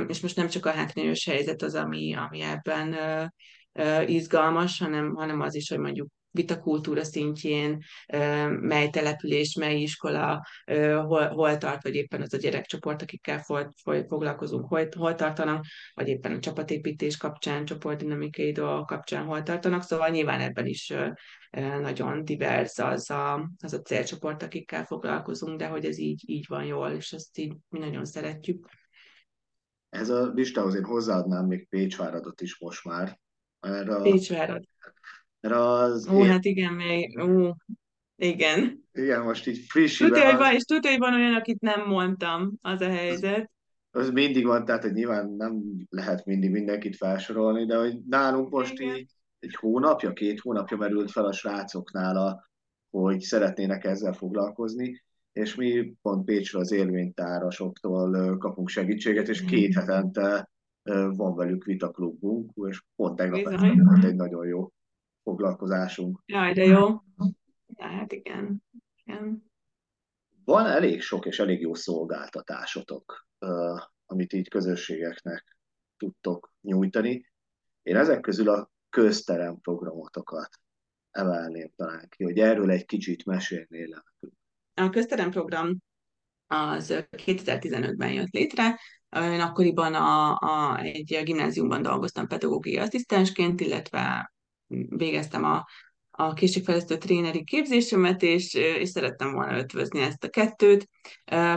és 0.07 0.19
most 0.19 0.35
nem 0.35 0.47
csak 0.47 0.65
a 0.65 0.71
hátrányos 0.71 1.25
helyzet 1.25 1.61
az, 1.61 1.75
ami, 1.75 2.15
ami 2.15 2.41
ebben 2.41 2.95
izgalmas, 4.07 4.79
hanem, 4.79 5.13
hanem 5.15 5.41
az 5.41 5.55
is, 5.55 5.69
hogy 5.69 5.79
mondjuk 5.79 6.07
vitakultúra 6.31 7.03
szintjén, 7.03 7.83
mely 8.61 8.89
település, 8.89 9.55
mely 9.55 9.81
iskola, 9.81 10.45
hol, 11.05 11.27
hol 11.27 11.57
tart, 11.57 11.83
vagy 11.83 11.95
éppen 11.95 12.21
az 12.21 12.33
a 12.33 12.37
gyerekcsoport, 12.37 13.01
akikkel 13.01 13.43
foglalkozunk, 14.07 14.67
hol, 14.67 14.87
hol 14.97 15.15
tartanak, 15.15 15.65
vagy 15.93 16.07
éppen 16.07 16.31
a 16.31 16.39
csapatépítés 16.39 17.17
kapcsán, 17.17 17.65
csoportdinamikai 17.65 18.51
dolgok 18.51 18.85
kapcsán 18.85 19.25
hol 19.25 19.43
tartanak, 19.43 19.83
szóval 19.83 20.09
nyilván 20.09 20.41
ebben 20.41 20.65
is 20.65 20.93
nagyon 21.81 22.25
divers 22.25 22.77
az 22.77 23.09
a, 23.09 23.49
az 23.59 23.73
a 23.73 23.81
célcsoport, 23.81 24.43
akikkel 24.43 24.85
foglalkozunk, 24.85 25.57
de 25.57 25.67
hogy 25.67 25.85
ez 25.85 25.97
így, 25.97 26.21
így 26.25 26.45
van 26.47 26.63
jól, 26.63 26.89
és 26.89 27.11
ezt 27.11 27.37
így 27.37 27.53
mi 27.69 27.79
nagyon 27.79 28.05
szeretjük. 28.05 28.79
Ez 29.91 30.09
a 30.09 30.31
listához 30.33 30.75
én 30.75 30.83
hozzáadnám 30.83 31.45
még 31.45 31.67
Pécsváradot 31.69 32.41
is 32.41 32.59
most 32.59 32.85
már. 32.85 33.19
Erre 33.59 34.01
Pécsvárad. 34.01 34.63
Mert 35.39 35.55
az... 35.55 36.07
Ó, 36.07 36.23
én... 36.23 36.29
hát 36.29 36.45
igen, 36.45 36.73
még... 36.73 37.19
Ó, 37.19 37.55
igen. 38.15 38.87
Igen, 38.93 39.21
most 39.21 39.47
így 39.47 39.65
frissiben... 39.67 40.11
Tudja, 40.11 40.29
hogy 40.29 40.37
van, 40.37 40.53
és 40.53 40.63
tudja, 40.63 40.89
hogy 40.89 40.99
van 40.99 41.13
olyan, 41.13 41.35
akit 41.35 41.61
nem 41.61 41.87
mondtam, 41.87 42.53
az 42.61 42.81
a 42.81 42.89
helyzet. 42.89 43.51
Az, 43.91 44.01
az 44.01 44.09
mindig 44.09 44.45
van, 44.45 44.65
tehát 44.65 44.83
hogy 44.83 44.93
nyilván 44.93 45.29
nem 45.29 45.61
lehet 45.89 46.25
mindig 46.25 46.51
mindenkit 46.51 46.95
felsorolni, 46.95 47.65
de 47.65 47.77
hogy 47.77 47.99
nálunk 48.09 48.49
most 48.49 48.79
igen. 48.79 48.95
így 48.95 49.11
egy 49.39 49.55
hónapja, 49.55 50.13
két 50.13 50.39
hónapja 50.39 50.77
merült 50.77 51.11
fel 51.11 51.25
a 51.25 51.31
srácoknál, 51.31 52.17
a, 52.17 52.49
hogy 52.89 53.19
szeretnének 53.19 53.83
ezzel 53.83 54.13
foglalkozni, 54.13 55.03
és 55.31 55.55
mi 55.55 55.95
pont 56.01 56.25
Pécsről 56.25 56.61
az 56.61 56.71
élvénytárasoktól 56.71 58.37
kapunk 58.37 58.69
segítséget, 58.69 59.27
és 59.27 59.45
két 59.45 59.73
hetente 59.73 60.49
van 61.09 61.35
velük 61.35 61.63
vitaklubunk, 61.63 62.51
és 62.69 62.83
pont 62.95 63.15
tegnap 63.15 63.43
volt 63.43 64.03
egy 64.03 64.15
nagyon 64.15 64.47
jó 64.47 64.71
foglalkozásunk. 65.23 66.21
Jaj, 66.25 66.53
de 66.53 66.63
jó. 66.63 66.87
Hát 67.77 68.11
igen. 68.11 68.63
igen. 69.05 69.49
Van 70.43 70.65
elég 70.65 71.01
sok 71.01 71.25
és 71.25 71.39
elég 71.39 71.61
jó 71.61 71.73
szolgáltatásotok, 71.73 73.27
amit 74.05 74.33
így 74.33 74.49
közösségeknek 74.49 75.57
tudtok 75.97 76.53
nyújtani. 76.61 77.29
Én 77.81 77.95
ezek 77.95 78.19
közül 78.19 78.49
a 78.49 78.71
közterem 78.89 79.59
programotokat 79.59 80.59
emelném 81.11 81.71
talán 81.75 82.09
ki, 82.09 82.23
hogy 82.23 82.37
erről 82.39 82.71
egy 82.71 82.85
kicsit 82.85 83.25
mesélnél. 83.25 84.03
A 84.73 84.89
közterem 84.89 85.29
program 85.29 85.77
az 86.47 87.05
2015-ben 87.11 88.11
jött 88.11 88.31
létre, 88.31 88.79
én 89.19 89.39
akkoriban 89.39 89.93
a, 89.93 90.37
a, 90.37 90.79
egy 90.79 91.21
gimnáziumban 91.23 91.81
dolgoztam 91.81 92.27
pedagógiai 92.27 92.77
asszisztensként, 92.77 93.61
illetve 93.61 94.31
végeztem 94.89 95.43
a, 95.43 95.65
a 96.11 96.33
készségfejlesztő 96.33 96.97
tréneri 96.97 97.43
képzésemet, 97.43 98.21
és, 98.21 98.53
és 98.53 98.89
szerettem 98.89 99.31
volna 99.31 99.57
ötvözni 99.57 100.01
ezt 100.01 100.23
a 100.23 100.29
kettőt, 100.29 100.87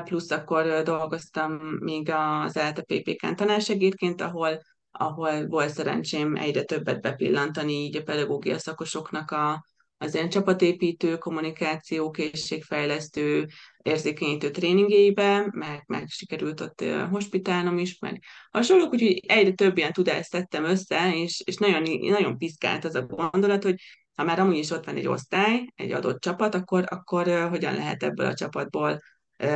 plusz 0.05 0.31
akkor 0.31 0.83
dolgoztam 0.83 1.53
még 1.81 2.11
az 2.11 2.57
ELTE 2.57 2.83
PPK-n 2.83 3.35
tanársegédként, 3.35 4.21
ahol, 4.21 4.63
ahol 4.91 5.47
volt 5.47 5.71
szerencsém 5.71 6.37
egyre 6.37 6.63
többet 6.63 7.01
bepillantani 7.01 7.73
így 7.73 7.97
a 7.97 8.03
pedagógia 8.03 8.59
szakosoknak 8.59 9.31
a, 9.31 9.65
az 10.05 10.15
ilyen 10.15 10.29
csapatépítő, 10.29 11.17
kommunikáció, 11.17 12.11
készségfejlesztő, 12.11 13.47
érzékenyítő 13.83 14.51
tréningébe, 14.51 15.49
meg, 15.51 15.83
meg 15.87 16.09
sikerült 16.09 16.61
ott 16.61 16.85
hospitálnom 17.11 17.79
is, 17.79 17.99
meg 17.99 18.23
hasonlók, 18.51 18.93
úgyhogy 18.93 19.21
egyre 19.27 19.53
több 19.53 19.77
ilyen 19.77 19.93
tudást 19.93 20.31
tettem 20.31 20.65
össze, 20.65 21.15
és, 21.15 21.43
és 21.45 21.57
nagyon, 21.57 21.83
nagyon 22.01 22.39
piszkált 22.39 22.85
az 22.85 22.95
a 22.95 23.03
gondolat, 23.03 23.63
hogy 23.63 23.75
ha 24.15 24.25
már 24.25 24.39
amúgy 24.39 24.57
is 24.57 24.71
ott 24.71 24.85
van 24.85 24.97
egy 24.97 25.07
osztály, 25.07 25.73
egy 25.75 25.93
adott 25.93 26.21
csapat, 26.21 26.55
akkor, 26.55 26.85
akkor 26.89 27.49
hogyan 27.49 27.75
lehet 27.75 28.03
ebből 28.03 28.27
a 28.27 28.35
csapatból 28.35 29.01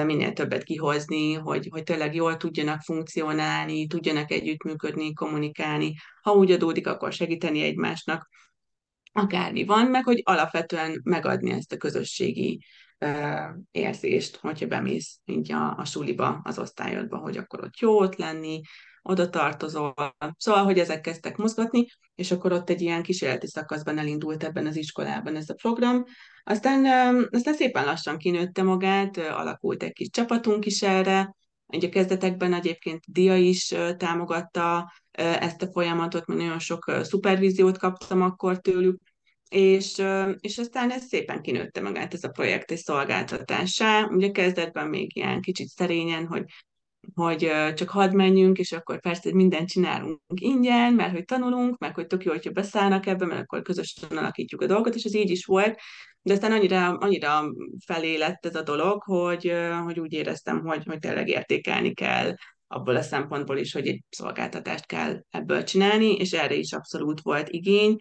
minél 0.04 0.32
többet 0.32 0.62
kihozni, 0.62 1.32
hogy, 1.32 1.68
hogy 1.70 1.82
tényleg 1.82 2.14
jól 2.14 2.36
tudjanak 2.36 2.80
funkcionálni, 2.80 3.86
tudjanak 3.86 4.30
együttműködni, 4.30 5.12
kommunikálni, 5.12 5.94
ha 6.22 6.32
úgy 6.32 6.52
adódik, 6.52 6.86
akkor 6.86 7.12
segíteni 7.12 7.62
egymásnak 7.62 8.28
akármi 9.18 9.64
van, 9.64 9.86
meg 9.86 10.04
hogy 10.04 10.20
alapvetően 10.24 11.00
megadni 11.04 11.50
ezt 11.50 11.72
a 11.72 11.76
közösségi 11.76 12.64
érzést, 13.70 14.36
hogyha 14.36 14.66
bemész 14.66 15.18
így 15.24 15.52
a, 15.52 15.76
a 15.76 15.84
suliba, 15.84 16.40
az 16.44 16.58
osztályodba, 16.58 17.16
hogy 17.16 17.36
akkor 17.36 17.64
ott 17.64 17.78
jó 17.78 17.98
ott 17.98 18.16
lenni, 18.16 18.60
oda 19.02 19.30
tartozol. 19.30 19.94
Szóval, 20.36 20.64
hogy 20.64 20.78
ezek 20.78 21.00
kezdtek 21.00 21.36
mozgatni, 21.36 21.86
és 22.14 22.30
akkor 22.30 22.52
ott 22.52 22.70
egy 22.70 22.80
ilyen 22.80 23.02
kísérleti 23.02 23.46
szakaszban 23.46 23.98
elindult 23.98 24.44
ebben 24.44 24.66
az 24.66 24.76
iskolában 24.76 25.36
ez 25.36 25.48
a 25.48 25.54
program. 25.54 26.04
Aztán, 26.44 26.84
aztán 27.30 27.54
szépen 27.54 27.84
lassan 27.84 28.18
kinőtte 28.18 28.62
magát, 28.62 29.16
alakult 29.16 29.82
egy 29.82 29.92
kis 29.92 30.10
csapatunk 30.10 30.66
is 30.66 30.82
erre, 30.82 31.36
Ugye 31.72 31.88
kezdetekben 31.88 32.52
egyébként 32.52 33.04
Dia 33.06 33.36
is 33.36 33.74
támogatta 33.96 34.92
ezt 35.12 35.62
a 35.62 35.70
folyamatot, 35.72 36.26
mert 36.26 36.40
nagyon 36.40 36.58
sok 36.58 36.92
szupervíziót 37.02 37.78
kaptam 37.78 38.22
akkor 38.22 38.60
tőlük, 38.60 39.00
és, 39.48 40.02
és 40.40 40.58
aztán 40.58 40.90
ez 40.90 41.04
szépen 41.04 41.42
kinőtte 41.42 41.80
magát 41.80 42.14
ez 42.14 42.24
a 42.24 42.28
projekt 42.28 42.70
egy 42.70 42.78
szolgáltatásá. 42.78 44.04
Ugye 44.04 44.30
kezdetben 44.30 44.88
még 44.88 45.16
ilyen 45.16 45.40
kicsit 45.40 45.68
szerényen, 45.68 46.26
hogy 46.26 46.44
hogy 47.14 47.50
csak 47.74 47.88
hadd 47.88 48.14
menjünk, 48.14 48.58
és 48.58 48.72
akkor 48.72 49.00
persze 49.00 49.34
mindent 49.34 49.68
csinálunk 49.68 50.20
ingyen, 50.34 50.92
mert 50.92 51.12
hogy 51.12 51.24
tanulunk, 51.24 51.78
meg 51.78 51.94
hogy 51.94 52.06
tök 52.06 52.24
jó, 52.24 52.32
hogyha 52.32 52.50
beszállnak 52.50 53.06
ebbe, 53.06 53.26
mert 53.26 53.40
akkor 53.40 53.62
közösen 53.62 54.18
alakítjuk 54.18 54.60
a 54.60 54.66
dolgot, 54.66 54.94
és 54.94 55.04
ez 55.04 55.14
így 55.14 55.30
is 55.30 55.44
volt, 55.44 55.78
de 56.22 56.32
aztán 56.32 56.52
annyira, 56.52 56.96
annyira 56.96 57.52
felé 57.86 58.16
lett 58.16 58.46
ez 58.46 58.54
a 58.54 58.62
dolog, 58.62 59.02
hogy, 59.02 59.52
hogy 59.84 60.00
úgy 60.00 60.12
éreztem, 60.12 60.60
hogy, 60.60 60.82
hogy 60.84 60.98
tényleg 60.98 61.28
értékelni 61.28 61.94
kell 61.94 62.34
abból 62.66 62.96
a 62.96 63.02
szempontból 63.02 63.56
is, 63.58 63.72
hogy 63.72 63.86
egy 63.86 64.02
szolgáltatást 64.08 64.86
kell 64.86 65.20
ebből 65.30 65.62
csinálni, 65.62 66.14
és 66.14 66.32
erre 66.32 66.54
is 66.54 66.72
abszolút 66.72 67.20
volt 67.20 67.48
igény, 67.48 67.96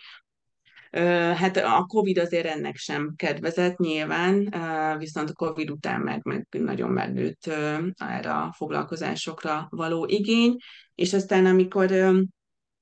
Hát 1.35 1.57
a 1.57 1.85
Covid 1.87 2.17
azért 2.17 2.45
ennek 2.45 2.75
sem 2.75 3.13
kedvezett 3.15 3.77
nyilván, 3.77 4.53
viszont 4.97 5.29
a 5.29 5.33
Covid 5.33 5.69
után 5.69 6.01
meg, 6.01 6.25
meg 6.25 6.47
nagyon 6.49 6.89
megnőtt 6.89 7.47
erre 7.95 8.33
a 8.33 8.53
foglalkozásokra 8.57 9.67
való 9.69 10.05
igény, 10.05 10.55
és 10.95 11.13
aztán 11.13 11.45
amikor 11.45 11.91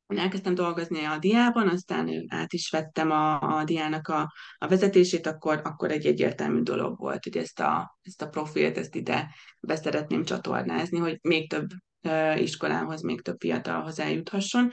elkezdtem 0.08 0.56
dolgozni 0.56 1.04
a 1.04 1.18
diában, 1.18 1.68
aztán 1.68 2.26
át 2.28 2.54
is 2.54 2.70
vettem 2.70 3.12
a, 3.12 3.58
a 3.58 3.64
diának 3.64 4.08
a, 4.08 4.34
a 4.58 4.68
vezetését, 4.68 5.28
akkor, 5.28 5.62
akkor 5.64 5.92
egy 5.92 6.06
egyértelmű 6.06 6.62
dolog 6.62 6.98
volt, 6.98 7.24
hogy 7.24 7.38
ezt 7.38 7.60
a, 7.60 7.98
ezt 8.02 8.22
a 8.22 8.30
profilt, 8.30 8.78
ezt 8.78 8.96
ide 8.96 9.36
beszeretném 9.60 10.24
csatornázni, 10.24 10.98
hogy 10.98 11.20
még 11.22 11.50
több 11.50 11.68
iskolához, 12.38 13.02
még 13.02 13.22
több 13.22 13.40
fiatalhoz 13.40 14.00
eljuthasson. 14.00 14.72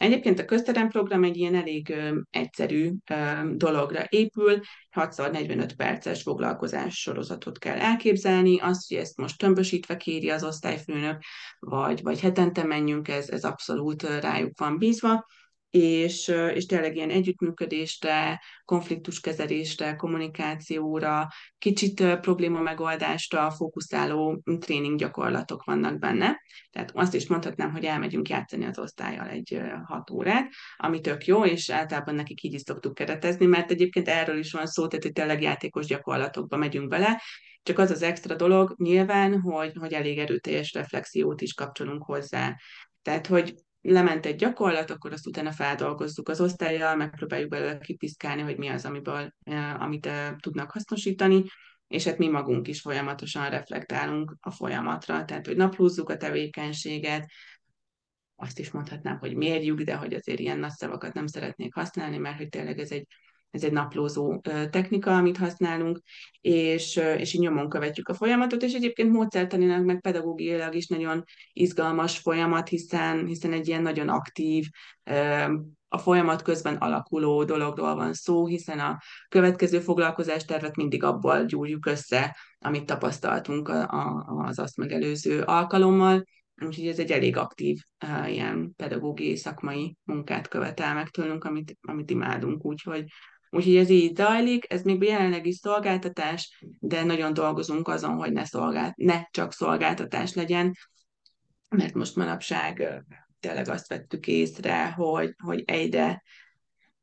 Egyébként 0.00 0.38
a 0.38 0.44
közteremprogram 0.44 1.24
egy 1.24 1.36
ilyen 1.36 1.54
elég 1.54 1.88
ö, 1.88 2.18
egyszerű 2.30 2.92
ö, 3.10 3.14
dologra 3.54 4.04
épül, 4.08 4.60
6x45 4.96 5.70
perces 5.76 6.22
foglalkozás 6.22 7.00
sorozatot 7.00 7.58
kell 7.58 7.78
elképzelni, 7.78 8.58
azt, 8.60 8.88
hogy 8.88 8.98
ezt 8.98 9.16
most 9.16 9.38
tömbösítve 9.38 9.96
kéri 9.96 10.30
az 10.30 10.44
osztályfőnök, 10.44 11.22
vagy, 11.58 12.02
vagy 12.02 12.20
hetente 12.20 12.64
menjünk, 12.64 13.08
ez, 13.08 13.28
ez 13.28 13.44
abszolút 13.44 14.02
rájuk 14.02 14.58
van 14.58 14.78
bízva, 14.78 15.26
és, 15.70 16.28
és 16.54 16.66
tényleg 16.66 16.96
ilyen 16.96 17.10
együttműködésre, 17.10 18.42
konfliktuskezelésre, 18.64 19.96
kommunikációra, 19.96 21.28
kicsit 21.58 22.18
probléma 22.20 22.60
megoldásra 22.60 23.50
fókuszáló 23.50 24.42
tréning 24.58 24.98
gyakorlatok 24.98 25.64
vannak 25.64 25.98
benne. 25.98 26.40
Tehát 26.70 26.90
azt 26.94 27.14
is 27.14 27.26
mondhatnám, 27.26 27.72
hogy 27.72 27.84
elmegyünk 27.84 28.28
játszani 28.28 28.64
az 28.64 28.78
osztályjal 28.78 29.28
egy 29.28 29.60
hat 29.84 30.10
órát, 30.10 30.48
ami 30.76 31.00
tök 31.00 31.26
jó, 31.26 31.44
és 31.44 31.70
általában 31.70 32.14
nekik 32.14 32.42
így 32.42 32.54
is 32.54 32.60
szoktuk 32.60 32.94
keretezni, 32.94 33.46
mert 33.46 33.70
egyébként 33.70 34.08
erről 34.08 34.38
is 34.38 34.52
van 34.52 34.66
szó, 34.66 34.86
tehát 34.86 35.04
hogy 35.04 35.12
tényleg 35.12 35.42
játékos 35.42 35.86
gyakorlatokba 35.86 36.56
megyünk 36.56 36.88
bele, 36.88 37.22
csak 37.62 37.78
az 37.78 37.90
az 37.90 38.02
extra 38.02 38.34
dolog 38.34 38.74
nyilván, 38.78 39.40
hogy, 39.40 39.72
hogy 39.78 39.92
elég 39.92 40.18
erőteljes 40.18 40.72
reflexiót 40.72 41.40
is 41.40 41.54
kapcsolunk 41.54 42.02
hozzá. 42.02 42.56
Tehát, 43.02 43.26
hogy 43.26 43.54
lement 43.80 44.26
egy 44.26 44.36
gyakorlat, 44.36 44.90
akkor 44.90 45.12
azt 45.12 45.26
utána 45.26 45.52
feldolgozzuk 45.52 46.28
az 46.28 46.40
osztályjal, 46.40 46.96
megpróbáljuk 46.96 47.50
belőle 47.50 47.78
kipiszkálni, 47.78 48.42
hogy 48.42 48.56
mi 48.56 48.68
az, 48.68 48.84
amiből, 48.84 49.34
amit 49.78 50.08
tudnak 50.40 50.70
hasznosítani, 50.70 51.44
és 51.86 52.04
hát 52.04 52.18
mi 52.18 52.28
magunk 52.28 52.68
is 52.68 52.80
folyamatosan 52.80 53.50
reflektálunk 53.50 54.36
a 54.40 54.50
folyamatra, 54.50 55.24
tehát 55.24 55.46
hogy 55.46 55.56
naplózzuk 55.56 56.08
a 56.08 56.16
tevékenységet, 56.16 57.30
azt 58.36 58.58
is 58.58 58.70
mondhatnám, 58.70 59.18
hogy 59.18 59.36
mérjük, 59.36 59.80
de 59.80 59.94
hogy 59.94 60.14
azért 60.14 60.38
ilyen 60.38 60.58
nagy 60.58 60.70
szavakat 60.70 61.12
nem 61.12 61.26
szeretnék 61.26 61.74
használni, 61.74 62.18
mert 62.18 62.36
hogy 62.36 62.48
tényleg 62.48 62.78
ez 62.78 62.90
egy 62.90 63.06
ez 63.50 63.64
egy 63.64 63.72
naplózó 63.72 64.40
technika, 64.70 65.16
amit 65.16 65.36
használunk, 65.36 66.00
és, 66.40 66.96
és 66.96 67.32
így 67.32 67.40
nyomon 67.40 67.68
követjük 67.68 68.08
a 68.08 68.14
folyamatot, 68.14 68.62
és 68.62 68.72
egyébként 68.72 69.12
módszertanilag, 69.12 69.84
meg 69.84 70.00
pedagógiailag 70.00 70.74
is 70.74 70.86
nagyon 70.86 71.24
izgalmas 71.52 72.18
folyamat, 72.18 72.68
hiszen, 72.68 73.26
hiszen 73.26 73.52
egy 73.52 73.68
ilyen 73.68 73.82
nagyon 73.82 74.08
aktív, 74.08 74.66
a 75.92 75.98
folyamat 75.98 76.42
közben 76.42 76.76
alakuló 76.76 77.44
dologról 77.44 77.94
van 77.94 78.12
szó, 78.12 78.46
hiszen 78.46 78.78
a 78.78 78.98
következő 79.28 79.80
foglalkozástervet 79.80 80.76
mindig 80.76 81.02
abból 81.02 81.44
gyúrjuk 81.44 81.86
össze, 81.86 82.36
amit 82.58 82.86
tapasztaltunk 82.86 83.68
az 84.26 84.58
azt 84.58 84.76
megelőző 84.76 85.42
alkalommal, 85.42 86.24
Úgyhogy 86.66 86.86
ez 86.86 86.98
egy 86.98 87.10
elég 87.10 87.36
aktív 87.36 87.78
ilyen 88.26 88.74
pedagógiai 88.76 89.36
szakmai 89.36 89.96
munkát 90.04 90.48
követel 90.48 90.94
meg 90.94 91.08
tőlünk, 91.08 91.44
amit, 91.44 91.76
amit 91.80 92.10
imádunk. 92.10 92.64
Úgyhogy 92.64 93.04
Úgyhogy 93.50 93.76
ez 93.76 93.88
így 93.88 94.16
zajlik, 94.16 94.72
ez 94.72 94.82
még 94.82 95.02
jelenleg 95.02 95.46
is 95.46 95.54
szolgáltatás, 95.54 96.64
de 96.78 97.04
nagyon 97.04 97.32
dolgozunk 97.32 97.88
azon, 97.88 98.14
hogy 98.14 98.32
ne, 98.32 98.44
szolgált, 98.44 98.96
ne 98.96 99.22
csak 99.30 99.52
szolgáltatás 99.52 100.34
legyen, 100.34 100.76
mert 101.68 101.94
most 101.94 102.16
manapság 102.16 103.02
tényleg 103.40 103.68
azt 103.68 103.88
vettük 103.88 104.26
észre, 104.26 104.90
hogy, 104.90 105.34
hogy 105.42 105.62
egyre 105.66 106.22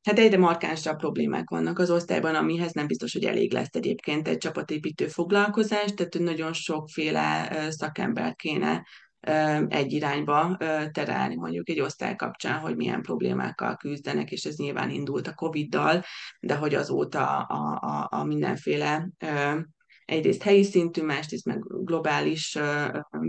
Hát 0.08 0.20
egyre 0.20 0.38
markánsabb 0.38 0.98
problémák 0.98 1.50
vannak 1.50 1.80
az 1.80 1.92
osztályban, 1.92 2.36
amihez 2.36 2.72
nem 2.72 2.88
biztos, 2.88 3.14
hogy 3.14 3.24
elég 3.24 3.54
lesz 3.54 3.70
egyébként 3.72 4.28
egy 4.28 4.38
csapatépítő 4.38 5.08
foglalkozás, 5.08 5.94
tehát 5.94 6.18
nagyon 6.20 6.54
sokféle 6.54 7.50
szakember 7.70 8.36
kéne 8.36 8.86
egy 9.68 9.92
irányba 9.92 10.58
terelni 10.92 11.36
mondjuk 11.36 11.70
egy 11.70 11.80
osztály 11.80 12.16
kapcsán, 12.16 12.60
hogy 12.60 12.76
milyen 12.76 13.02
problémákkal 13.02 13.76
küzdenek, 13.76 14.32
és 14.32 14.44
ez 14.46 14.56
nyilván 14.56 14.90
indult 14.90 15.28
a 15.28 15.34
Covid-dal, 15.34 16.04
de 16.40 16.56
hogy 16.56 16.76
azóta 16.76 17.40
a, 17.40 17.80
a, 17.82 18.08
a 18.20 18.24
mindenféle 18.24 19.10
egyrészt 20.06 20.42
helyi 20.42 20.64
szintű, 20.64 21.02
másrészt 21.02 21.46
meg 21.46 21.60
globális 21.64 22.58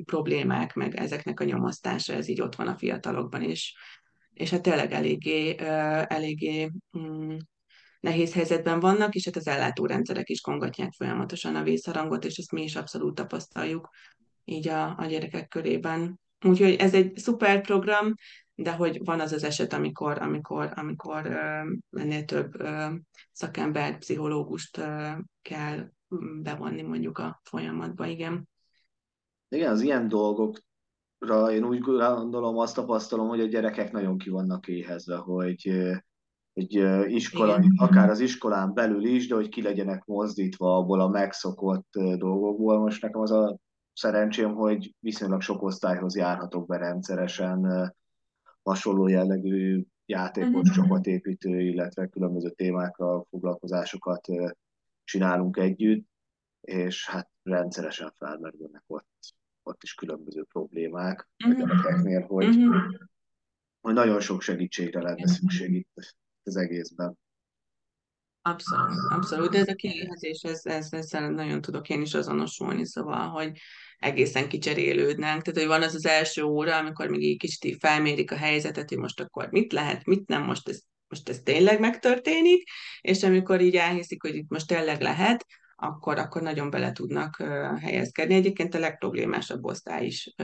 problémák, 0.05 0.75
meg 0.75 0.95
ezeknek 0.95 1.41
a 1.41 1.45
nyomosztása, 1.45 2.13
ez 2.13 2.29
így 2.29 2.41
ott 2.41 2.55
van 2.55 2.67
a 2.67 2.79
fiatalokban, 2.79 3.43
és, 3.43 3.75
és 4.33 4.51
hát 4.51 4.63
tényleg 4.63 4.93
eléggé, 4.93 5.55
eléggé 6.09 6.71
mm, 6.99 7.37
nehéz 8.01 8.35
helyzetben 8.35 8.81
vannak, 8.81 9.15
és 9.15 9.25
hát 9.25 9.37
az 9.37 9.47
ellátórendszerek 9.47 10.29
is 10.29 10.41
kongatják 10.41 10.93
folyamatosan 10.93 11.55
a 11.57 11.63
vészharangot, 11.63 12.25
és 12.25 12.37
ezt 12.37 12.53
mi 12.53 12.63
is 12.63 12.77
abszolút 12.77 13.15
tapasztaljuk 13.15 13.89
így 14.49 14.69
a, 14.69 14.99
a 14.99 15.07
gyerekek 15.07 15.49
körében. 15.49 16.21
Úgyhogy 16.45 16.75
ez 16.75 16.95
egy 16.95 17.17
szuper 17.17 17.61
program, 17.61 18.15
de 18.55 18.73
hogy 18.73 19.01
van 19.05 19.21
az 19.21 19.33
az 19.33 19.45
eset, 19.45 19.73
amikor, 19.73 20.23
amikor, 20.23 20.73
amikor 20.75 21.27
ennél 21.91 22.25
több 22.25 22.53
szakember, 23.33 23.99
pszichológust 23.99 24.81
kell 25.43 25.91
bevonni 26.43 26.83
mondjuk 26.83 27.19
a 27.19 27.41
folyamatba, 27.45 28.07
igen. 28.07 28.49
Igen, 29.49 29.71
az 29.71 29.81
ilyen 29.81 30.09
dolgokra 30.09 31.53
én 31.53 31.65
úgy 31.65 31.81
gondolom, 31.81 32.59
azt 32.59 32.75
tapasztalom, 32.75 33.29
hogy 33.29 33.41
a 33.41 33.47
gyerekek 33.47 33.93
nagyon 33.93 34.19
ki 34.19 34.31
vannak 34.31 34.69
éhezve, 34.69 35.17
hogy 35.17 35.91
hogy 36.55 37.13
iskola, 37.13 37.65
akár 37.77 38.11
az 38.11 38.21
iskolán 38.21 38.75
belül 38.75 39.05
is, 39.05 39.29
de 39.29 39.35
hogy 39.35 39.49
ki 39.49 39.63
legyenek 39.63 40.05
mozdítva 40.05 40.77
abból 40.77 41.01
a 41.01 41.09
megszokott 41.09 41.89
dolgokból. 41.93 42.79
Most 42.79 43.03
nekem 43.03 43.21
az 43.21 43.31
a 43.31 43.59
szerencsém, 43.99 44.55
hogy 44.55 44.95
viszonylag 45.01 45.41
sok 45.41 45.63
osztályhoz 45.63 46.17
járhatok 46.17 46.67
be 46.67 46.77
rendszeresen, 46.77 47.93
hasonló 48.63 49.09
jellegű 49.09 49.85
játékos, 50.07 50.69
uh-huh. 50.69 50.75
csapatépítő, 50.75 51.61
illetve 51.61 52.07
különböző 52.07 52.51
témákra 52.51 53.25
foglalkozásokat 53.31 54.27
csinálunk 55.05 55.57
együtt, 55.57 56.09
és 56.61 57.09
hát 57.09 57.31
rendszeresen 57.43 58.13
felmerülnek 58.17 58.83
ott, 58.87 59.35
ott 59.63 59.83
is 59.83 59.95
különböző 59.95 60.45
problémák 60.45 61.29
uh-huh. 61.45 61.63
a 61.63 61.67
gyerekeknél, 61.67 62.21
hogy, 62.21 62.57
uh-huh. 62.57 62.95
hogy 63.81 63.95
nagyon 63.95 64.21
sok 64.21 64.41
segítségre 64.41 65.03
lenne 65.03 65.27
szükség 65.27 65.75
itt 65.75 66.17
az 66.43 66.57
egészben. 66.57 67.19
Abszolút, 68.49 69.13
abszolút, 69.13 69.51
de 69.51 69.59
ez 69.59 69.69
a 69.69 69.75
kiéhezés, 69.75 70.43
ez, 70.43 70.61
ez, 70.65 70.93
ezzel 70.93 71.31
nagyon 71.31 71.61
tudok 71.61 71.89
én 71.89 72.01
is 72.01 72.15
azonosulni, 72.15 72.87
szóval, 72.87 73.29
hogy 73.29 73.59
egészen 73.99 74.49
kicserélődnek. 74.49 75.43
Tehát, 75.43 75.59
hogy 75.59 75.67
van 75.67 75.83
az 75.83 75.95
az 75.95 76.07
első 76.07 76.43
óra, 76.43 76.77
amikor 76.77 77.09
még 77.09 77.31
egy 77.31 77.37
kicsit 77.37 77.77
felmérik 77.81 78.33
a 78.33 78.37
helyzetet, 78.37 78.89
hogy 78.89 78.99
most 78.99 79.21
akkor 79.21 79.49
mit 79.51 79.73
lehet, 79.73 80.05
mit 80.05 80.29
nem, 80.29 80.43
most 80.43 80.69
ez, 80.69 80.81
most 81.09 81.29
ez 81.29 81.41
tényleg 81.45 81.81
megtörténik, 81.81 82.69
és 83.01 83.23
amikor 83.23 83.61
így 83.61 83.77
elhiszik, 83.77 84.23
hogy 84.23 84.35
itt 84.35 84.49
most 84.49 84.67
tényleg 84.67 85.01
lehet, 85.01 85.47
akkor, 85.77 86.19
akkor 86.19 86.43
nagyon 86.43 86.71
bele 86.71 86.93
tudnak 86.93 87.37
helyezkedni. 87.81 88.35
Egyébként 88.35 88.75
a 88.75 88.79
legproblémásabb 88.79 89.65
osztály 89.65 90.07
is 90.07 90.35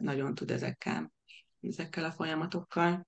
nagyon 0.00 0.34
tud 0.34 0.50
ezekkel, 0.50 1.12
ezekkel 1.60 2.04
a 2.04 2.12
folyamatokkal. 2.12 3.06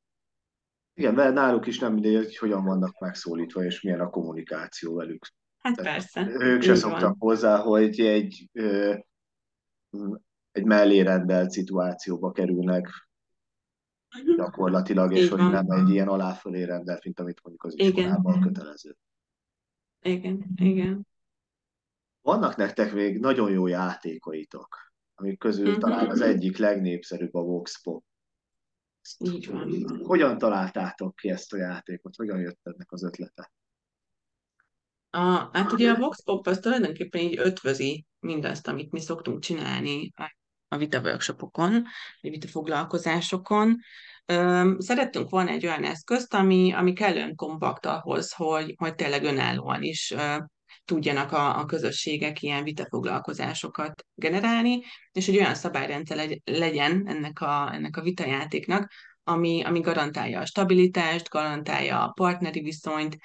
Igen, 0.95 1.15
mert 1.15 1.35
náluk 1.35 1.67
is 1.67 1.79
nem 1.79 1.93
mindegy, 1.93 2.15
hogy 2.15 2.37
hogyan 2.37 2.65
vannak 2.65 2.99
megszólítva, 2.99 3.65
és 3.65 3.81
milyen 3.81 4.01
a 4.01 4.11
kommunikáció 4.11 4.95
velük. 4.95 5.27
Hát 5.59 5.83
persze. 5.83 6.27
Ők 6.39 6.63
se 6.63 6.75
szoktak 6.75 7.01
van. 7.01 7.17
hozzá, 7.19 7.59
hogy 7.59 8.01
egy 8.01 8.49
ö, 8.53 8.95
egy 10.51 10.65
mellérendelt 10.65 11.51
szituációba 11.51 12.33
kerülnek 12.33 13.09
gyakorlatilag, 14.37 15.17
és 15.17 15.29
hogy 15.29 15.39
nem 15.51 15.71
egy 15.71 15.89
ilyen 15.89 16.09
aláfölé 16.09 16.63
rendelt, 16.63 17.05
mint 17.05 17.21
amit 17.21 17.41
mondjuk 17.43 17.65
az 17.65 17.79
iskolában 17.79 18.41
kötelező. 18.41 18.97
Igen, 20.03 20.45
igen. 20.57 21.07
Vannak 22.21 22.57
nektek 22.57 22.93
még 22.93 23.21
nagyon 23.21 23.51
jó 23.51 23.67
játékaitok, 23.67 24.93
amik 25.15 25.39
közül 25.39 25.67
uh-huh. 25.67 25.81
talán 25.81 26.11
az 26.11 26.21
egyik 26.21 26.59
legnépszerűbb 26.59 27.35
a 27.35 27.43
Vox 27.43 27.83
Pop. 27.83 28.05
Így 29.19 29.51
van. 29.51 29.99
Hogyan 30.03 30.39
találtátok 30.39 31.17
ki 31.17 31.31
ezt 31.31 31.53
a 31.53 31.57
játékot? 31.57 32.17
Hogyan 32.17 32.41
jött 32.41 32.61
ennek 32.63 32.93
az 32.93 33.05
ötlete? 33.05 33.53
A, 35.11 35.49
hát 35.53 35.73
ugye 35.73 35.91
a 35.91 35.97
Vox 35.97 36.23
Pop 36.23 36.47
az 36.47 36.59
tulajdonképpen 36.59 37.21
így 37.21 37.39
ötvözi 37.39 38.07
mindazt, 38.19 38.69
amit 38.69 38.93
mi 38.93 39.01
szoktunk 39.01 39.41
csinálni 39.41 40.13
a 40.69 40.77
vita 40.77 41.01
workshopokon, 41.01 41.75
a 42.21 42.29
vita 42.29 42.47
foglalkozásokon. 42.47 43.79
Szerettünk 44.79 45.31
volna 45.31 45.51
egy 45.51 45.67
olyan 45.67 45.85
eszközt, 45.85 46.35
ami, 46.35 46.73
ami 46.73 46.93
kellően 46.93 47.35
kompakt 47.35 47.87
ahhoz, 47.87 48.33
hogy, 48.33 48.75
hogy 48.77 48.95
tényleg 48.95 49.25
önállóan 49.25 49.83
is 49.83 50.15
tudjanak 50.85 51.33
a, 51.33 51.59
a 51.59 51.65
közösségek 51.65 52.43
ilyen 52.43 52.63
vitafoglalkozásokat 52.63 54.05
generálni, 54.15 54.83
és 55.13 55.29
egy 55.29 55.37
olyan 55.37 55.55
szabályrendszer 55.55 56.41
legyen 56.45 57.03
ennek 57.07 57.41
a, 57.41 57.71
ennek 57.73 57.97
a 57.97 58.03
vitajátéknak, 58.03 58.93
ami, 59.27 59.63
ami 59.63 59.81
garantálja 59.81 60.41
a 60.41 60.47
stabilitást, 60.47 61.29
garantálja 61.29 62.05
a 62.05 62.13
partneri 62.13 62.61
viszonyt, 62.61 63.17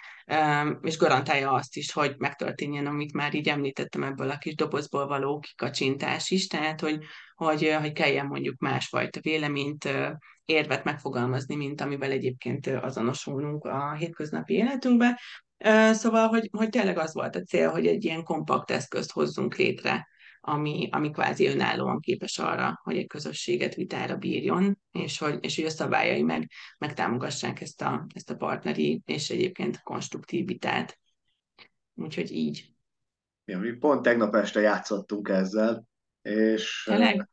és 0.82 0.98
garantálja 0.98 1.52
azt 1.52 1.76
is, 1.76 1.91
hogy 1.91 2.15
megtörténjen, 2.17 2.86
amit 2.86 3.13
már 3.13 3.34
így 3.34 3.50
említettem 3.50 4.04
ebből 4.04 4.30
a 4.30 4.38
kis 4.38 4.56
dobozból 4.56 5.08
való 5.08 5.39
kikacsintás 5.39 6.30
is, 6.30 6.48
tehát 6.48 6.80
hogy, 6.80 7.04
hogy, 7.36 7.76
hogy 7.80 7.91
kelljen 7.91 8.26
mondjuk 8.26 8.60
másfajta 8.60 9.19
véleményt, 9.22 9.89
érvet 10.50 10.84
megfogalmazni, 10.84 11.56
mint 11.56 11.82
amivel 11.82 12.12
egyébként 12.12 12.67
azonosulunk 12.67 13.65
a 13.65 13.93
hétköznapi 13.93 14.54
életünkben. 14.54 15.17
Szóval, 15.91 16.28
hogy, 16.28 16.50
hogy 16.52 16.69
tényleg 16.69 16.98
az 16.98 17.13
volt 17.13 17.36
a 17.36 17.43
cél, 17.43 17.69
hogy 17.69 17.88
egy 17.88 18.04
ilyen 18.04 18.24
kompakt 18.24 18.72
eszközt 18.72 19.12
hozzunk 19.12 19.56
létre, 19.56 20.08
ami, 20.41 20.89
ami 20.91 21.12
kvázi 21.12 21.48
önállóan 21.48 22.00
képes 22.00 22.38
arra, 22.38 22.80
hogy 22.84 22.98
egy 22.98 23.08
közösséget 23.08 23.76
vitára 23.76 24.15
bírjon, 24.15 24.80
és 24.91 25.17
hogy, 25.17 25.38
és 25.41 25.56
hogy 25.56 25.65
a 25.65 25.69
szabályai 25.69 26.22
meg, 26.22 26.52
megtámogassák 26.78 27.62
ezt 27.62 27.82
a, 27.82 28.08
ezt 28.13 28.30
a 28.30 28.36
partneri 28.36 29.02
és 29.06 29.30
egyébként 29.30 29.82
konstruktív 29.82 30.45
vitát. 30.45 31.00
Úgyhogy 31.95 32.32
így. 32.32 32.74
Ja, 33.45 33.60
mi 33.60 33.72
pont 33.72 34.02
tegnap 34.02 34.36
este 34.36 34.60
játszottunk 34.60 35.30
ezzel, 35.30 35.84
és 36.22 36.84
Tényleg? 36.86 37.30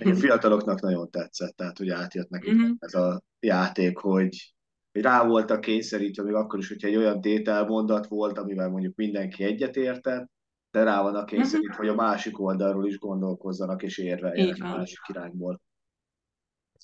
a 0.00 0.14
fiataloknak 0.14 0.80
nagyon 0.80 1.10
tetszett, 1.10 1.56
tehát 1.56 1.78
hogy 1.78 1.90
átjött 1.90 2.28
nekik 2.28 2.54
uh-huh. 2.54 2.76
ez 2.78 2.94
a 2.94 3.22
játék, 3.40 3.98
hogy 3.98 4.51
rá 4.92 5.26
voltak 5.26 5.60
kényszerítve, 5.60 6.22
még 6.22 6.34
akkor 6.34 6.58
is, 6.58 6.68
hogyha 6.68 6.88
egy 6.88 6.96
olyan 6.96 7.20
tételmondat 7.20 8.06
volt, 8.06 8.38
amivel 8.38 8.68
mondjuk 8.68 8.96
mindenki 8.96 9.44
egyetértett, 9.44 10.30
de 10.70 10.82
rá 10.82 11.02
vannak 11.02 11.26
kényszerítve, 11.26 11.72
uh-huh. 11.72 11.86
hogy 11.86 11.88
a 11.88 12.02
másik 12.02 12.40
oldalról 12.40 12.86
is 12.86 12.98
gondolkozzanak 12.98 13.82
és 13.82 13.98
érveljenek 13.98 14.62
a 14.62 14.76
másik 14.76 14.98
irányból. 15.08 15.60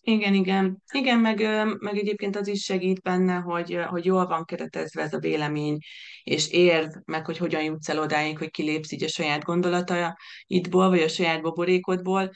Igen, 0.02 0.34
igen. 0.34 0.82
Igen, 0.92 1.18
meg, 1.18 1.38
meg 1.78 1.96
egyébként 1.96 2.36
az 2.36 2.46
is 2.46 2.62
segít 2.62 3.02
benne, 3.02 3.34
hogy, 3.34 3.78
hogy 3.86 4.04
jól 4.04 4.26
van 4.26 4.44
keretezve 4.44 5.02
ez 5.02 5.12
a 5.12 5.18
vélemény, 5.18 5.78
és 6.22 6.50
érv, 6.50 6.90
meg 7.04 7.24
hogy 7.24 7.36
hogyan 7.36 7.62
jutsz 7.62 7.88
el 7.88 7.98
odáig, 7.98 8.38
hogy 8.38 8.50
kilépsz 8.50 8.92
így 8.92 9.04
a 9.04 9.08
saját 9.08 9.44
gondolataidból, 9.44 10.88
vagy 10.88 11.00
a 11.00 11.08
saját 11.08 11.42
boborékodból. 11.42 12.30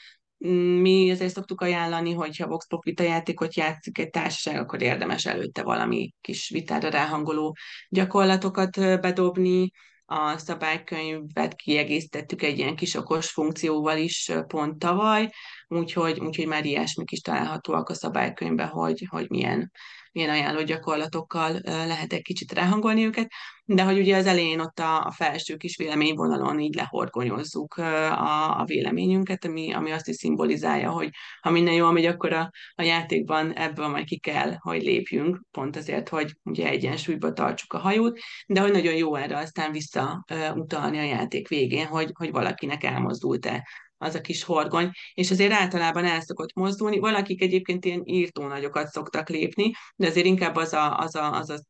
Mi 0.81 1.11
azért 1.11 1.33
szoktuk 1.33 1.61
ajánlani, 1.61 2.13
hogy 2.13 2.37
ha 2.37 2.47
Vox 2.47 2.67
Pop 2.67 2.83
játékot 2.85 3.55
játszik 3.55 3.97
egy 3.97 4.09
társaság, 4.09 4.59
akkor 4.59 4.81
érdemes 4.81 5.25
előtte 5.25 5.63
valami 5.63 6.13
kis 6.21 6.49
vitára 6.49 6.89
ráhangoló 6.89 7.55
gyakorlatokat 7.89 8.99
bedobni, 9.01 9.71
a 10.05 10.37
szabálykönyvet 10.37 11.55
kiegészítettük 11.55 12.41
egy 12.41 12.57
ilyen 12.57 12.75
kis 12.75 12.95
okos 12.95 13.31
funkcióval 13.31 13.97
is 13.97 14.31
pont 14.47 14.79
tavaly, 14.79 15.29
úgyhogy, 15.67 16.19
úgyhogy 16.19 16.47
már 16.47 16.65
ilyesmik 16.65 17.11
is 17.11 17.19
találhatóak 17.19 17.89
a 17.89 17.93
szabálykönyvben, 17.93 18.67
hogy, 18.67 19.07
hogy 19.09 19.29
milyen, 19.29 19.71
milyen 20.13 20.29
ajánló 20.29 20.63
gyakorlatokkal 20.63 21.59
lehet 21.63 22.13
egy 22.13 22.21
kicsit 22.21 22.51
ráhangolni 22.51 23.05
őket, 23.05 23.27
de 23.65 23.83
hogy 23.83 23.97
ugye 23.97 24.17
az 24.17 24.25
elején 24.25 24.59
ott 24.59 24.79
a, 24.79 25.05
a 25.05 25.11
felső 25.11 25.55
kis 25.55 25.77
véleményvonalon 25.77 26.59
így 26.59 26.75
lehorgonyozzuk 26.75 27.73
a, 27.73 28.59
a 28.59 28.65
véleményünket, 28.65 29.45
ami, 29.45 29.73
ami 29.73 29.91
azt 29.91 30.07
is 30.07 30.15
szimbolizálja, 30.15 30.91
hogy 30.91 31.09
ha 31.41 31.49
minden 31.49 31.73
jól 31.73 31.91
megy, 31.91 32.05
akkor 32.05 32.33
a, 32.33 32.51
a 32.75 32.81
játékban 32.81 33.53
ebből 33.53 33.87
majd 33.87 34.05
ki 34.05 34.19
kell, 34.19 34.53
hogy 34.59 34.81
lépjünk, 34.81 35.41
pont 35.51 35.75
azért, 35.75 36.09
hogy 36.09 36.33
ugye 36.43 36.67
egyensúlyba 36.67 37.33
tartsuk 37.33 37.73
a 37.73 37.77
hajót, 37.77 38.19
de 38.47 38.61
hogy 38.61 38.71
nagyon 38.71 38.95
jó 38.95 39.15
erre 39.15 39.37
aztán 39.37 39.71
visszautalni 39.71 40.97
a 40.97 41.03
játék 41.03 41.47
végén, 41.47 41.85
hogy, 41.85 42.11
hogy 42.13 42.31
valakinek 42.31 42.83
elmozdult-e 42.83 43.67
az 44.03 44.15
a 44.15 44.21
kis 44.21 44.43
horgony, 44.43 44.89
és 45.13 45.31
azért 45.31 45.51
általában 45.51 46.05
el 46.05 46.21
szokott 46.21 46.53
mozdulni. 46.53 46.99
Valakik 46.99 47.41
egyébként 47.41 47.85
ilyen 47.85 48.01
írtó 48.05 48.47
nagyokat 48.47 48.87
szoktak 48.87 49.29
lépni, 49.29 49.71
de 49.95 50.07
azért 50.07 50.25
inkább 50.25 50.55
az 50.55 50.73
a, 50.73 50.97
az 50.97 51.15
a, 51.15 51.33
az 51.33 51.49
a 51.49 51.61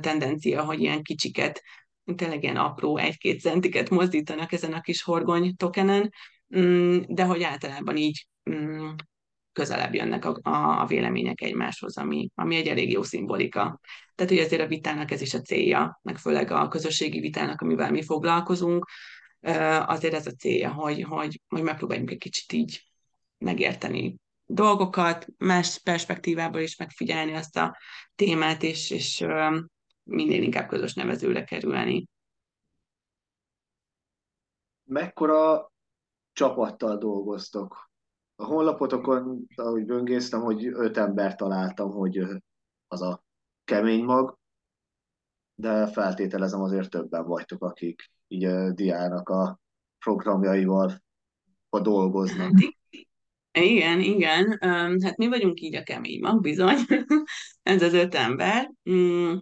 tendencia, 0.00 0.64
hogy 0.64 0.80
ilyen 0.80 1.02
kicsiket, 1.02 1.62
tényleg 2.16 2.42
ilyen 2.42 2.56
apró, 2.56 2.96
egy-két 2.96 3.40
centiket 3.40 3.90
mozdítanak 3.90 4.52
ezen 4.52 4.72
a 4.72 4.80
kis 4.80 5.02
horgony 5.02 5.56
tokenen, 5.56 6.10
mm, 6.58 6.98
de 7.08 7.24
hogy 7.24 7.42
általában 7.42 7.96
így 7.96 8.26
mm, 8.50 8.88
közelebb 9.56 9.94
jönnek 9.94 10.24
a, 10.24 10.38
a, 10.80 10.86
vélemények 10.86 11.40
egymáshoz, 11.40 11.98
ami, 11.98 12.28
ami 12.34 12.56
egy 12.56 12.66
elég 12.66 12.90
jó 12.90 13.02
szimbolika. 13.02 13.80
Tehát, 14.14 14.32
hogy 14.32 14.40
ezért 14.40 14.62
a 14.62 14.66
vitának 14.66 15.10
ez 15.10 15.20
is 15.20 15.34
a 15.34 15.40
célja, 15.40 16.00
meg 16.02 16.18
főleg 16.18 16.50
a 16.50 16.68
közösségi 16.68 17.20
vitának, 17.20 17.60
amivel 17.60 17.90
mi 17.90 18.02
foglalkozunk, 18.02 18.86
azért 19.86 20.14
ez 20.14 20.26
a 20.26 20.30
célja, 20.30 20.72
hogy, 20.72 21.02
hogy, 21.02 21.40
hogy 21.48 21.62
megpróbáljunk 21.62 22.10
egy 22.10 22.18
kicsit 22.18 22.52
így 22.52 22.90
megérteni 23.38 24.16
dolgokat, 24.46 25.26
más 25.38 25.78
perspektívából 25.78 26.60
is 26.60 26.76
megfigyelni 26.76 27.34
azt 27.34 27.56
a 27.56 27.76
témát, 28.14 28.62
és, 28.62 28.90
és 28.90 29.26
minél 30.02 30.42
inkább 30.42 30.68
közös 30.68 30.94
nevezőre 30.94 31.44
kerülni. 31.44 32.08
Mekkora 34.84 35.72
csapattal 36.32 36.96
dolgoztok? 36.98 37.90
A 38.36 38.44
honlapotokon, 38.44 39.46
ahogy 39.54 39.84
böngésztem, 39.84 40.40
hogy 40.40 40.66
öt 40.66 40.96
ember 40.96 41.34
találtam, 41.34 41.90
hogy 41.90 42.18
az 42.88 43.02
a 43.02 43.24
kemény 43.64 44.04
mag, 44.04 44.38
de 45.54 45.86
feltételezem 45.86 46.60
azért 46.60 46.90
többen 46.90 47.26
vagytok, 47.26 47.64
akik 47.64 48.10
így 48.28 48.44
a 48.44 48.72
diának 48.72 49.28
a 49.28 49.60
programjaival 49.98 51.04
ha 51.68 51.80
dolgoznak. 51.80 52.52
Igen, 53.52 54.00
igen. 54.00 54.58
Hát 55.02 55.16
mi 55.16 55.28
vagyunk 55.28 55.60
így 55.60 55.74
a 55.74 55.82
kemény 55.82 56.20
mag, 56.20 56.40
bizony. 56.40 56.76
Ez 57.62 57.82
az 57.82 57.92
öt 57.92 58.14
ember. 58.14 58.72
Mm, 58.90 59.34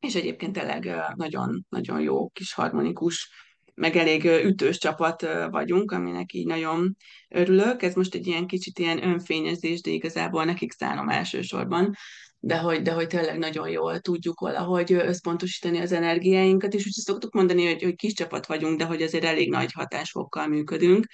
és 0.00 0.14
egyébként 0.14 0.52
tényleg 0.52 0.90
nagyon-nagyon 1.14 2.00
jó 2.00 2.28
kis 2.28 2.52
harmonikus, 2.52 3.30
meg 3.74 3.96
elég 3.96 4.24
ütős 4.24 4.78
csapat 4.78 5.26
vagyunk, 5.50 5.90
aminek 5.90 6.32
így 6.32 6.46
nagyon 6.46 6.96
örülök. 7.28 7.82
Ez 7.82 7.94
most 7.94 8.14
egy 8.14 8.26
ilyen 8.26 8.46
kicsit 8.46 8.78
ilyen 8.78 9.04
önfényezés, 9.04 9.80
de 9.80 9.90
igazából 9.90 10.44
nekik 10.44 10.72
szánom 10.72 11.08
elsősorban 11.08 11.94
de 12.40 12.58
hogy, 12.58 12.82
de 12.82 12.92
hogy 12.92 13.06
tényleg 13.06 13.38
nagyon 13.38 13.68
jól 13.68 14.00
tudjuk 14.00 14.40
valahogy 14.40 14.92
összpontosítani 14.92 15.78
az 15.78 15.92
energiáinkat, 15.92 16.74
és 16.74 16.86
úgy 16.86 16.92
szoktuk 16.92 17.32
mondani, 17.32 17.66
hogy, 17.66 17.82
hogy 17.82 17.94
kis 17.94 18.12
csapat 18.12 18.46
vagyunk, 18.46 18.78
de 18.78 18.84
hogy 18.84 19.02
azért 19.02 19.24
elég 19.24 19.50
nagy 19.50 19.72
hatásfokkal 19.72 20.46
működünk, 20.46 21.06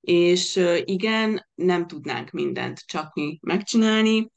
és 0.00 0.60
igen, 0.84 1.48
nem 1.54 1.86
tudnánk 1.86 2.30
mindent 2.30 2.82
csak 2.86 3.14
mi 3.14 3.38
megcsinálni, 3.42 4.30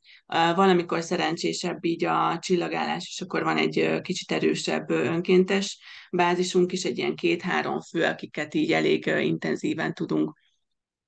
valamikor 0.55 1.01
szerencsésebb 1.01 1.85
így 1.85 2.05
a 2.05 2.39
csillagállás, 2.39 3.07
és 3.07 3.21
akkor 3.21 3.43
van 3.43 3.57
egy 3.57 4.01
kicsit 4.01 4.31
erősebb 4.31 4.89
önkéntes 4.89 5.79
bázisunk 6.11 6.71
is, 6.71 6.83
egy 6.83 6.97
ilyen 6.97 7.15
két-három 7.15 7.79
fő, 7.81 8.03
akiket 8.03 8.53
így 8.53 8.71
elég 8.71 9.05
intenzíven 9.05 9.93
tudunk 9.93 10.38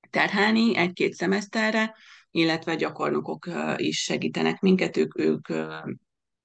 terhelni 0.09 0.75
egy-két 0.75 1.13
szemeszterre, 1.13 1.95
illetve 2.37 2.75
gyakornokok 2.75 3.47
is 3.75 3.97
segítenek 3.97 4.59
minket, 4.59 4.97
ők, 4.97 5.19
ők 5.19 5.47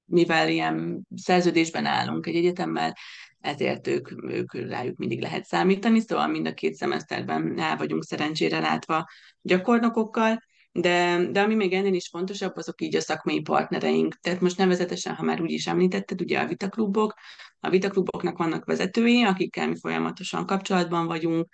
mivel 0.04 0.48
ilyen 0.48 1.06
szerződésben 1.14 1.86
állunk 1.86 2.26
egy 2.26 2.36
egyetemmel, 2.36 2.96
ezért 3.40 3.86
ők, 3.86 4.10
ők 4.32 4.52
rájuk 4.52 4.96
mindig 4.96 5.20
lehet 5.20 5.44
számítani, 5.44 6.00
szóval 6.00 6.26
mind 6.26 6.46
a 6.46 6.54
két 6.54 6.74
szemeszterben 6.74 7.58
el 7.58 7.76
vagyunk 7.76 8.04
szerencsére 8.04 8.60
látva 8.60 9.08
gyakornokokkal, 9.40 10.42
de, 10.72 11.26
de 11.30 11.40
ami 11.40 11.54
még 11.54 11.72
ennél 11.72 11.94
is 11.94 12.08
fontosabb, 12.08 12.56
azok 12.56 12.80
így 12.80 12.96
a 12.96 13.00
szakmai 13.00 13.40
partnereink. 13.40 14.14
Tehát 14.14 14.40
most 14.40 14.58
nevezetesen, 14.58 15.14
ha 15.14 15.22
már 15.22 15.40
úgy 15.40 15.50
is 15.50 15.66
említetted, 15.66 16.20
ugye 16.20 16.38
a 16.38 16.46
vitaklubok, 16.46 17.14
a 17.60 17.70
vitakluboknak 17.70 18.38
vannak 18.38 18.64
vezetői, 18.64 19.22
akikkel 19.22 19.68
mi 19.68 19.78
folyamatosan 19.80 20.46
kapcsolatban 20.46 21.06
vagyunk, 21.06 21.48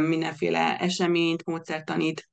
mindenféle 0.00 0.78
eseményt, 0.78 1.44
módszertanít, 1.44 2.30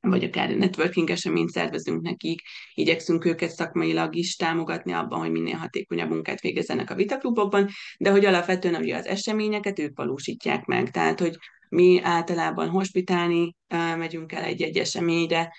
vagy 0.00 0.24
akár 0.24 0.50
networking 0.50 1.10
eseményt 1.10 1.50
szervezünk 1.50 2.02
nekik, 2.02 2.40
igyekszünk 2.74 3.24
őket 3.24 3.50
szakmailag 3.50 4.14
is 4.14 4.36
támogatni 4.36 4.92
abban, 4.92 5.18
hogy 5.18 5.30
minél 5.30 5.56
hatékonyabb 5.56 6.10
munkát 6.10 6.40
végezzenek 6.40 6.90
a 6.90 6.94
vitaklubokban, 6.94 7.68
de 7.98 8.10
hogy 8.10 8.24
alapvetően 8.24 8.80
ugye 8.82 8.96
az 8.96 9.06
eseményeket 9.06 9.78
ők 9.78 9.96
valósítják 9.96 10.64
meg. 10.64 10.90
Tehát, 10.90 11.20
hogy 11.20 11.36
mi 11.68 12.00
általában 12.02 12.68
hospitálni 12.68 13.56
megyünk 13.96 14.32
el 14.32 14.42
egy-egy 14.42 14.78
eseményre, 14.78 15.52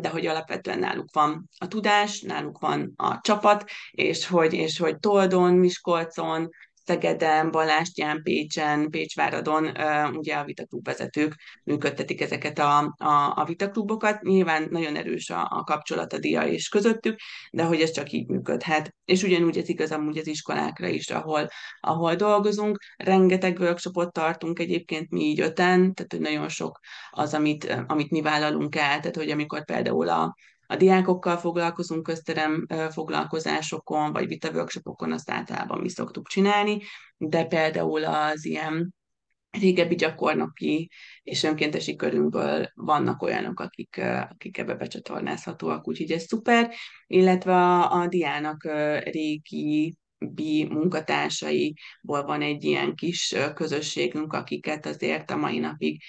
de 0.00 0.08
hogy 0.08 0.26
alapvetően 0.26 0.78
náluk 0.78 1.08
van 1.12 1.48
a 1.58 1.68
tudás, 1.68 2.20
náluk 2.20 2.58
van 2.58 2.92
a 2.96 3.20
csapat, 3.20 3.64
és 3.90 4.26
hogy, 4.26 4.52
és 4.52 4.78
hogy 4.78 4.98
Toldon, 4.98 5.54
Miskolcon, 5.54 6.48
Szegeden, 6.84 7.50
Balástyán, 7.50 8.22
Pécsen, 8.22 8.90
Pécsváradon 8.90 9.76
ugye 10.16 10.34
a 10.34 10.44
vitaklub 10.44 10.84
vezetők 10.84 11.34
működtetik 11.64 12.20
ezeket 12.20 12.58
a, 12.58 12.94
a, 12.96 13.32
a 13.36 13.44
vitaklubokat. 13.44 14.22
Nyilván 14.22 14.66
nagyon 14.70 14.96
erős 14.96 15.30
a, 15.30 15.40
a 15.50 15.62
kapcsolat 15.64 16.12
a 16.12 16.18
dia 16.18 16.46
és 16.46 16.68
közöttük, 16.68 17.18
de 17.50 17.64
hogy 17.64 17.80
ez 17.80 17.90
csak 17.90 18.12
így 18.12 18.28
működhet. 18.28 18.94
És 19.04 19.22
ugyanúgy 19.22 19.58
ez 19.58 19.68
igaz 19.68 19.92
amúgy 19.92 20.18
az 20.18 20.26
iskolákra 20.26 20.86
is, 20.86 21.10
ahol, 21.10 21.48
ahol 21.80 22.14
dolgozunk. 22.14 22.78
Rengeteg 22.96 23.58
workshopot 23.58 24.12
tartunk 24.12 24.58
egyébként 24.58 25.10
mi 25.10 25.20
így 25.20 25.40
öten, 25.40 25.94
tehát 25.94 26.12
hogy 26.12 26.20
nagyon 26.20 26.48
sok 26.48 26.78
az, 27.10 27.34
amit, 27.34 27.84
amit 27.86 28.10
mi 28.10 28.20
vállalunk 28.20 28.76
el, 28.76 29.00
tehát 29.00 29.16
hogy 29.16 29.30
amikor 29.30 29.64
például 29.64 30.08
a, 30.08 30.34
a 30.72 30.76
diákokkal 30.76 31.36
foglalkozunk 31.36 32.02
közterem 32.02 32.66
foglalkozásokon, 32.90 34.12
vagy 34.12 34.26
vita 34.26 34.50
workshopokon, 34.50 35.12
azt 35.12 35.30
általában 35.30 35.80
mi 35.80 35.88
szoktuk 35.88 36.28
csinálni, 36.28 36.80
de 37.16 37.44
például 37.44 38.04
az 38.04 38.44
ilyen 38.44 38.94
régebbi 39.50 39.94
gyakornoki 39.94 40.90
és 41.22 41.42
önkéntesi 41.42 41.96
körünkből 41.96 42.70
vannak 42.74 43.22
olyanok, 43.22 43.60
akik, 43.60 44.00
akik 44.30 44.58
ebbe 44.58 44.74
becsatornázhatóak, 44.74 45.88
úgyhogy 45.88 46.10
ez 46.10 46.22
szuper, 46.22 46.74
illetve 47.06 47.54
a, 47.54 48.00
a 48.00 48.06
diának 48.06 48.62
régi 49.04 49.96
bi 50.30 50.64
munkatársaiból 50.64 52.22
van 52.24 52.42
egy 52.42 52.64
ilyen 52.64 52.94
kis 52.94 53.34
közösségünk, 53.54 54.32
akiket 54.32 54.86
azért 54.86 55.30
a 55.30 55.36
mai 55.36 55.58
napig 55.58 56.02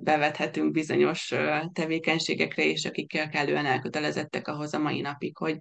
bevethetünk 0.00 0.70
bizonyos 0.70 1.34
tevékenységekre, 1.72 2.64
és 2.64 2.84
akikkel 2.84 3.28
kellően 3.28 3.66
elkötelezettek 3.66 4.48
ahhoz 4.48 4.74
a 4.74 4.78
mai 4.78 5.00
napig, 5.00 5.36
hogy, 5.36 5.56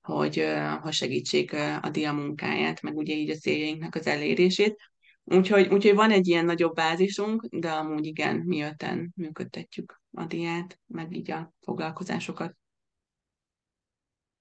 hogy, 0.00 0.44
hogy 0.80 0.92
segítsék 0.92 1.52
a 1.82 1.90
dia 1.92 2.12
munkáját, 2.12 2.82
meg 2.82 2.96
ugye 2.96 3.14
így 3.14 3.30
a 3.30 3.34
céljainknak 3.34 3.94
az 3.94 4.06
elérését. 4.06 4.76
Úgyhogy, 5.24 5.68
úgyhogy 5.72 5.94
van 5.94 6.10
egy 6.10 6.28
ilyen 6.28 6.44
nagyobb 6.44 6.74
bázisunk, 6.74 7.46
de 7.50 7.70
amúgy 7.70 8.06
igen, 8.06 8.36
mi 8.36 8.62
öten 8.62 9.12
működtetjük 9.16 10.02
a 10.12 10.24
diát, 10.24 10.80
meg 10.86 11.16
így 11.16 11.30
a 11.30 11.52
foglalkozásokat. 11.60 12.56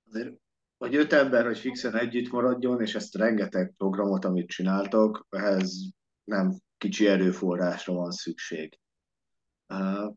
Azért 0.09 0.42
vagy 0.83 0.95
öt 0.95 1.13
ember, 1.13 1.45
hogy 1.45 1.59
fixen 1.59 1.97
együtt 1.97 2.31
maradjon, 2.31 2.81
és 2.81 2.95
ezt 2.95 3.15
rengeteg 3.15 3.73
programot, 3.77 4.25
amit 4.25 4.49
csináltok, 4.49 5.27
ehhez 5.29 5.93
nem 6.23 6.59
kicsi 6.77 7.07
erőforrásra 7.07 7.93
van 7.93 8.11
szükség. 8.11 8.79
Uh, 9.67 10.13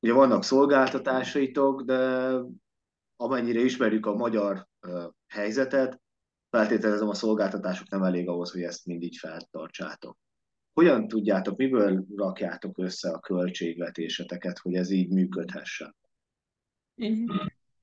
ugye 0.00 0.12
vannak 0.12 0.44
szolgáltatásaitok, 0.44 1.82
de 1.82 2.30
amennyire 3.16 3.60
ismerjük 3.60 4.06
a 4.06 4.14
magyar 4.14 4.66
helyzetet, 5.26 6.00
feltételezem 6.50 7.08
a 7.08 7.14
szolgáltatások 7.14 7.88
nem 7.88 8.02
elég 8.02 8.28
ahhoz, 8.28 8.52
hogy 8.52 8.62
ezt 8.62 8.86
mindig 8.86 9.18
feltartsátok. 9.18 10.18
Hogyan 10.72 11.08
tudjátok, 11.08 11.56
miből 11.56 12.04
rakjátok 12.16 12.78
össze 12.78 13.10
a 13.10 13.20
költségvetéseteket, 13.20 14.58
hogy 14.58 14.74
ez 14.74 14.90
így 14.90 15.10
működhessen? 15.10 15.96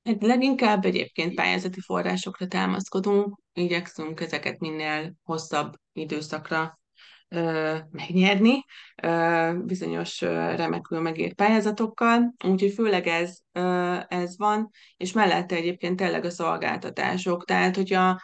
Hát 0.04 0.24
leginkább 0.24 0.86
egyébként 0.86 1.36
pályázati 1.36 1.80
forrásokra 1.80 2.48
támaszkodunk, 2.48 3.40
igyekszünk 3.54 4.20
ezeket 4.22 4.60
minél 4.60 5.14
hosszabb 5.24 5.74
időszakra 5.94 6.80
ö, 7.28 7.78
megnyerni 7.92 8.66
ö, 9.04 9.54
bizonyos 9.66 10.22
ö, 10.22 10.56
remekül 10.56 11.00
megért 11.00 11.34
pályázatokkal, 11.34 12.34
úgyhogy 12.46 12.74
főleg 12.74 13.08
ez, 13.08 13.38
ö, 13.52 13.98
ez 14.08 14.38
van, 14.38 14.70
és 14.98 15.12
mellette 15.12 15.56
egyébként 15.56 15.96
tényleg 15.96 16.26
a 16.26 16.30
szolgáltatások, 16.30 17.46
tehát 17.46 17.76
hogyha 17.76 18.22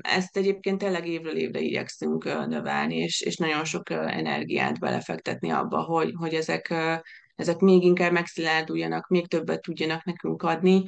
ezt 0.00 0.36
egyébként 0.36 0.78
tényleg 0.78 1.06
évről 1.06 1.36
évre 1.36 1.60
igyekszünk 1.60 2.24
növelni, 2.24 2.96
és, 2.96 3.20
és 3.20 3.36
nagyon 3.36 3.64
sok 3.64 3.90
energiát 3.90 4.78
belefektetni 4.78 5.50
abba, 5.50 5.82
hogy, 5.82 6.12
hogy 6.16 6.34
ezek 6.34 6.74
ezek 7.38 7.58
még 7.58 7.82
inkább 7.82 8.12
megszilárduljanak, 8.12 9.08
még 9.08 9.28
többet 9.28 9.62
tudjanak 9.62 10.04
nekünk 10.04 10.42
adni, 10.42 10.84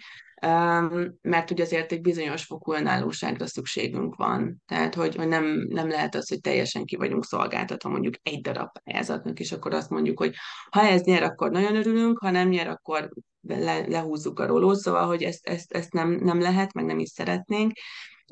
mert 1.20 1.50
ugye 1.50 1.62
azért 1.62 1.92
egy 1.92 2.00
bizonyos 2.00 2.44
fokú 2.44 2.72
önállóságra 2.72 3.46
szükségünk 3.46 4.14
van. 4.14 4.62
Tehát, 4.66 4.94
hogy, 4.94 5.16
hogy 5.16 5.28
nem, 5.28 5.44
nem 5.68 5.88
lehet 5.88 6.14
az, 6.14 6.28
hogy 6.28 6.40
teljesen 6.40 6.84
ki 6.84 6.96
vagyunk 6.96 7.24
szolgáltatva 7.24 7.88
mondjuk 7.88 8.14
egy 8.22 8.40
darab 8.40 8.68
pályázatnak, 8.84 9.40
és 9.40 9.52
akkor 9.52 9.74
azt 9.74 9.90
mondjuk, 9.90 10.18
hogy 10.18 10.34
ha 10.70 10.80
ez 10.80 11.02
nyer, 11.02 11.22
akkor 11.22 11.50
nagyon 11.50 11.76
örülünk, 11.76 12.18
ha 12.18 12.30
nem 12.30 12.48
nyer, 12.48 12.68
akkor 12.68 13.08
le, 13.40 13.86
lehúzzuk 13.86 14.38
a 14.38 14.46
rolót, 14.46 14.76
szóval, 14.76 15.06
hogy 15.06 15.22
ezt, 15.22 15.46
ezt, 15.46 15.72
ezt 15.72 15.92
nem, 15.92 16.10
nem 16.10 16.40
lehet, 16.40 16.72
meg 16.72 16.84
nem 16.84 16.98
is 16.98 17.08
szeretnénk 17.08 17.72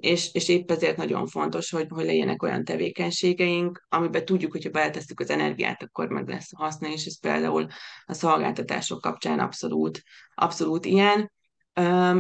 és, 0.01 0.35
és 0.35 0.49
épp 0.49 0.71
ezért 0.71 0.97
nagyon 0.97 1.27
fontos, 1.27 1.71
hogy, 1.71 1.87
hogy 1.89 2.05
legyenek 2.05 2.43
olyan 2.43 2.65
tevékenységeink, 2.65 3.87
amiben 3.89 4.25
tudjuk, 4.25 4.53
hogyha 4.53 4.71
beletesszük 4.71 5.21
az 5.21 5.31
energiát, 5.31 5.83
akkor 5.83 6.09
meg 6.09 6.29
lesz 6.29 6.51
haszna, 6.57 6.89
és 6.89 7.07
ez 7.07 7.21
például 7.21 7.67
a 8.07 8.13
szolgáltatások 8.13 9.01
kapcsán 9.01 9.39
abszolút, 9.39 10.03
abszolút 10.35 10.85
ilyen. 10.85 11.33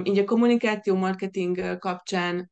így 0.02 0.18
a 0.18 0.24
kommunikáció 0.24 0.94
marketing 0.94 1.78
kapcsán 1.78 2.50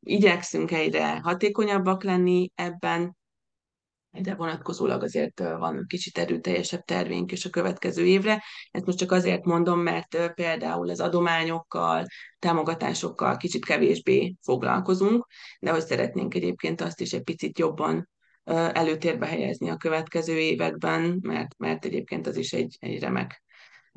igyekszünk 0.00 0.70
egyre 0.70 1.20
hatékonyabbak 1.22 2.02
lenni 2.02 2.50
ebben, 2.54 3.16
de 4.22 4.34
vonatkozólag 4.34 5.02
azért 5.02 5.38
van 5.38 5.84
kicsit 5.88 6.18
erőteljesebb 6.18 6.84
tervénk 6.84 7.32
is 7.32 7.44
a 7.44 7.50
következő 7.50 8.04
évre. 8.04 8.42
Ezt 8.70 8.86
most 8.86 8.98
csak 8.98 9.12
azért 9.12 9.44
mondom, 9.44 9.80
mert 9.80 10.32
például 10.34 10.90
az 10.90 11.00
adományokkal, 11.00 12.06
támogatásokkal 12.38 13.36
kicsit 13.36 13.64
kevésbé 13.64 14.34
foglalkozunk, 14.42 15.26
de 15.60 15.70
hogy 15.70 15.84
szeretnénk 15.84 16.34
egyébként 16.34 16.80
azt 16.80 17.00
is 17.00 17.12
egy 17.12 17.22
picit 17.22 17.58
jobban 17.58 18.08
előtérbe 18.72 19.26
helyezni 19.26 19.70
a 19.70 19.76
következő 19.76 20.38
években, 20.38 21.18
mert, 21.22 21.58
mert 21.58 21.84
egyébként 21.84 22.26
az 22.26 22.36
is 22.36 22.52
egy, 22.52 22.76
egy 22.80 23.00
remek 23.00 23.42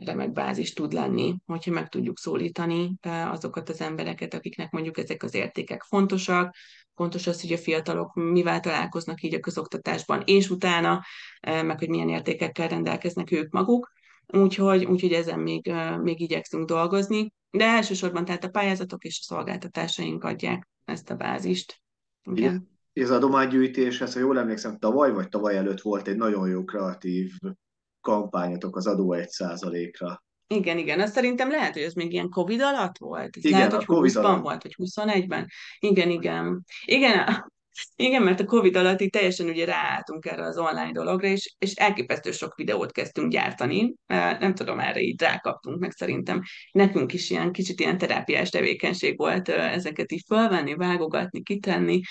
remek 0.05 0.31
bázis 0.31 0.73
tud 0.73 0.93
lenni, 0.93 1.35
hogyha 1.45 1.71
meg 1.71 1.89
tudjuk 1.89 2.17
szólítani 2.17 2.93
azokat 3.31 3.69
az 3.69 3.81
embereket, 3.81 4.33
akiknek 4.33 4.71
mondjuk 4.71 4.97
ezek 4.97 5.23
az 5.23 5.33
értékek 5.33 5.83
fontosak, 5.83 6.55
fontos 6.97 7.27
az, 7.27 7.41
hogy 7.41 7.53
a 7.53 7.57
fiatalok 7.57 8.13
mivel 8.13 8.59
találkoznak 8.59 9.21
így 9.21 9.33
a 9.33 9.39
közoktatásban, 9.39 10.21
és 10.25 10.49
utána, 10.49 11.03
meg 11.41 11.79
hogy 11.79 11.89
milyen 11.89 12.09
értékekkel 12.09 12.67
rendelkeznek 12.67 13.31
ők 13.31 13.51
maguk. 13.51 13.91
Úgyhogy, 14.27 14.85
úgyhogy 14.85 15.11
ezen 15.11 15.39
még, 15.39 15.73
még 16.01 16.19
igyekszünk 16.19 16.67
dolgozni, 16.67 17.33
de 17.51 17.65
elsősorban 17.65 18.25
tehát 18.25 18.43
a 18.43 18.49
pályázatok 18.49 19.03
és 19.03 19.19
a 19.21 19.33
szolgáltatásaink 19.33 20.23
adják 20.23 20.67
ezt 20.85 21.09
a 21.09 21.15
bázist. 21.15 21.81
Igen. 22.23 22.69
Ez 22.93 23.11
adománygyűjtéshez, 23.11 24.13
ha 24.13 24.19
jól 24.19 24.39
emlékszem, 24.39 24.77
tavaly 24.77 25.11
vagy 25.11 25.29
tavaly 25.29 25.57
előtt 25.57 25.81
volt 25.81 26.07
egy 26.07 26.17
nagyon 26.17 26.49
jó 26.49 26.63
kreatív 26.63 27.31
kampányotok 28.01 28.75
az 28.75 28.87
adó 28.87 29.13
egy 29.13 29.29
százalékra. 29.29 30.23
Igen, 30.47 30.77
igen, 30.77 30.99
azt 30.99 31.13
szerintem 31.13 31.49
lehet, 31.49 31.73
hogy 31.73 31.81
ez 31.81 31.93
még 31.93 32.11
ilyen 32.13 32.29
Covid 32.29 32.61
alatt 32.61 32.97
volt. 32.97 33.37
Ez 33.37 33.45
igen, 33.45 33.57
lehet, 33.57 33.73
hogy 33.73 33.85
COVID 33.85 34.11
20-ban 34.11 34.23
alatt. 34.23 34.41
volt, 34.41 34.63
vagy 34.63 34.75
21-ben. 34.77 35.47
Igen, 35.79 36.09
igen. 36.09 36.63
Igen, 36.85 37.45
igen, 37.95 38.21
mert 38.21 38.39
a 38.39 38.45
Covid 38.45 38.75
alatt 38.75 39.01
így 39.01 39.09
teljesen 39.09 39.47
ugye 39.47 39.65
ráálltunk 39.65 40.25
erre 40.25 40.43
az 40.43 40.57
online 40.57 40.91
dologra, 40.91 41.27
és, 41.27 41.55
és 41.59 41.73
elképesztő 41.73 42.31
sok 42.31 42.55
videót 42.55 42.91
kezdtünk 42.91 43.31
gyártani. 43.31 43.93
Nem 44.39 44.53
tudom, 44.53 44.79
erre 44.79 44.99
így 44.99 45.21
rákaptunk, 45.21 45.79
meg 45.79 45.91
szerintem 45.91 46.41
nekünk 46.71 47.13
is 47.13 47.29
ilyen 47.29 47.51
kicsit 47.51 47.79
ilyen 47.79 47.97
terápiás 47.97 48.49
tevékenység 48.49 49.17
volt 49.17 49.49
ezeket 49.49 50.11
így 50.11 50.23
fölvenni, 50.27 50.75
vágogatni, 50.75 51.41
kitenni, 51.41 52.01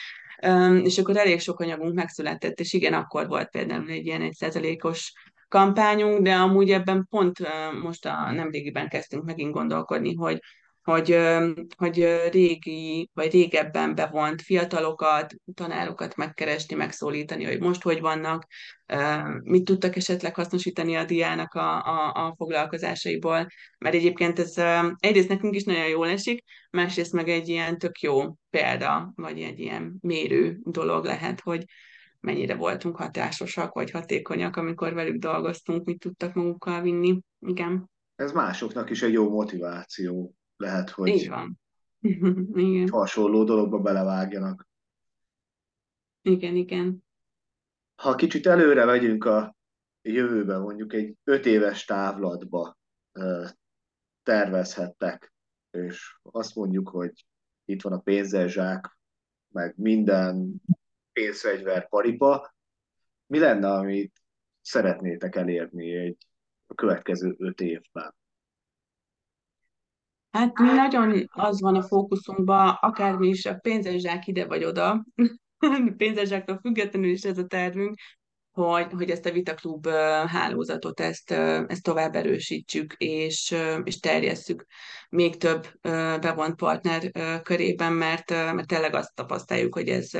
és 0.83 0.99
akkor 0.99 1.17
elég 1.17 1.41
sok 1.41 1.61
anyagunk 1.61 1.95
megszületett, 1.95 2.61
és 2.61 2.73
igen, 2.73 2.93
akkor 2.93 3.27
volt 3.27 3.51
például 3.51 3.91
egy 3.91 4.07
ilyen 4.07 4.23
egy 4.23 4.35
százalékos 4.35 5.13
kampányunk, 5.57 6.23
de 6.23 6.35
amúgy 6.35 6.71
ebben 6.71 7.07
pont 7.11 7.39
most 7.83 8.07
a 8.07 8.31
nemrégiben 8.33 8.89
kezdtünk 8.89 9.25
megint 9.25 9.53
gondolkodni, 9.53 10.15
hogy 10.15 10.41
hogy, 10.83 11.19
hogy 11.77 12.29
régi, 12.31 13.11
vagy 13.15 13.33
régebben 13.33 13.95
bevont 13.95 14.43
fiatalokat, 14.43 15.35
tanárokat 15.55 16.17
megkeresni, 16.17 16.77
megszólítani, 16.77 17.45
hogy 17.45 17.61
most 17.61 17.83
hogy 17.83 18.01
vannak, 18.01 18.47
mit 19.43 19.65
tudtak 19.65 19.97
esetleg 19.97 20.35
hasznosítani 20.35 20.97
a 20.97 21.05
diának 21.05 21.55
a, 21.55 21.85
a, 21.85 22.27
a 22.27 22.35
foglalkozásaiból, 22.37 23.47
mert 23.79 23.95
egyébként 23.95 24.39
ez 24.39 24.55
egyrészt 24.99 25.29
nekünk 25.29 25.55
is 25.55 25.65
nagyon 25.65 25.89
jól 25.89 26.09
esik, 26.09 26.45
másrészt 26.71 27.13
meg 27.13 27.29
egy 27.29 27.49
ilyen 27.49 27.79
tök 27.79 28.01
jó 28.01 28.37
példa, 28.51 29.13
vagy 29.15 29.41
egy 29.41 29.59
ilyen 29.59 29.97
mérő 30.01 30.59
dolog 30.63 31.05
lehet, 31.05 31.41
hogy 31.41 31.65
mennyire 32.21 32.55
voltunk 32.55 32.97
hatásosak, 32.97 33.73
vagy 33.73 33.91
hatékonyak, 33.91 34.57
amikor 34.57 34.95
velük 34.95 35.17
dolgoztunk, 35.17 35.85
mit 35.85 35.99
tudtak 35.99 36.35
magukkal 36.35 36.83
vinni. 36.83 37.21
Igen. 37.41 37.91
Ez 38.15 38.33
másoknak 38.33 38.91
is 38.91 39.03
egy 39.03 39.13
jó 39.13 39.31
motiváció 39.31 40.35
lehet, 40.57 40.91
hogy 40.91 41.09
Így 41.09 41.29
van. 41.29 41.61
igen. 42.55 42.89
hasonló 42.89 43.45
dologba 43.45 43.79
belevágjanak. 43.79 44.69
Igen, 46.23 46.57
igen. 46.57 47.05
Ha 48.03 48.15
kicsit 48.15 48.47
előre 48.47 48.85
megyünk 48.85 49.25
a 49.25 49.57
jövőbe, 50.03 50.59
mondjuk 50.59 50.93
egy 50.93 51.15
öt 51.25 51.47
éves 51.47 51.85
távlatba 51.85 52.77
tervezhettek, 54.23 55.33
és 55.71 56.19
azt 56.23 56.55
mondjuk, 56.55 56.89
hogy 56.89 57.27
itt 57.65 57.83
van 57.83 57.93
a 57.93 57.99
pénzzelzsák, 57.99 58.99
meg 59.49 59.75
minden 59.77 60.63
pénzfegyver 61.17 61.89
paripa, 61.89 62.55
mi 63.27 63.39
lenne, 63.39 63.73
amit 63.73 64.13
szeretnétek 64.61 65.37
elérni 65.37 65.95
egy 65.95 66.17
a 66.67 66.75
következő 66.75 67.35
öt 67.39 67.61
évben? 67.61 68.15
Hát 70.31 70.59
mi 70.59 70.73
nagyon 70.73 71.29
az 71.33 71.61
van 71.61 71.75
a 71.75 71.83
fókuszunkban, 71.83 72.69
akármi 72.81 73.29
is 73.29 73.47
a 73.47 73.55
pénzes 73.55 74.27
ide 74.27 74.47
vagy 74.47 74.65
oda, 74.65 75.07
pénzes 75.97 76.43
függetlenül 76.61 77.11
is 77.11 77.23
ez 77.23 77.39
a 77.39 77.47
tervünk, 77.47 77.95
hogy, 78.57 78.87
hogy 78.93 79.11
ezt 79.11 79.27
a 79.27 79.31
Vitaklub 79.31 79.89
hálózatot, 80.27 81.01
ezt, 81.01 81.31
ezt 81.67 81.83
tovább 81.83 82.15
erősítsük, 82.15 82.93
és, 82.99 83.55
és 83.85 84.01
terjesszük 84.01 84.67
még 85.09 85.37
több 85.37 85.67
bevont 86.21 86.55
partner 86.55 87.11
körében, 87.43 87.93
mert, 87.93 88.31
mert 88.31 88.67
tényleg 88.67 88.95
azt 88.95 89.15
tapasztaljuk, 89.15 89.75
hogy 89.75 89.89
ez 89.89 90.11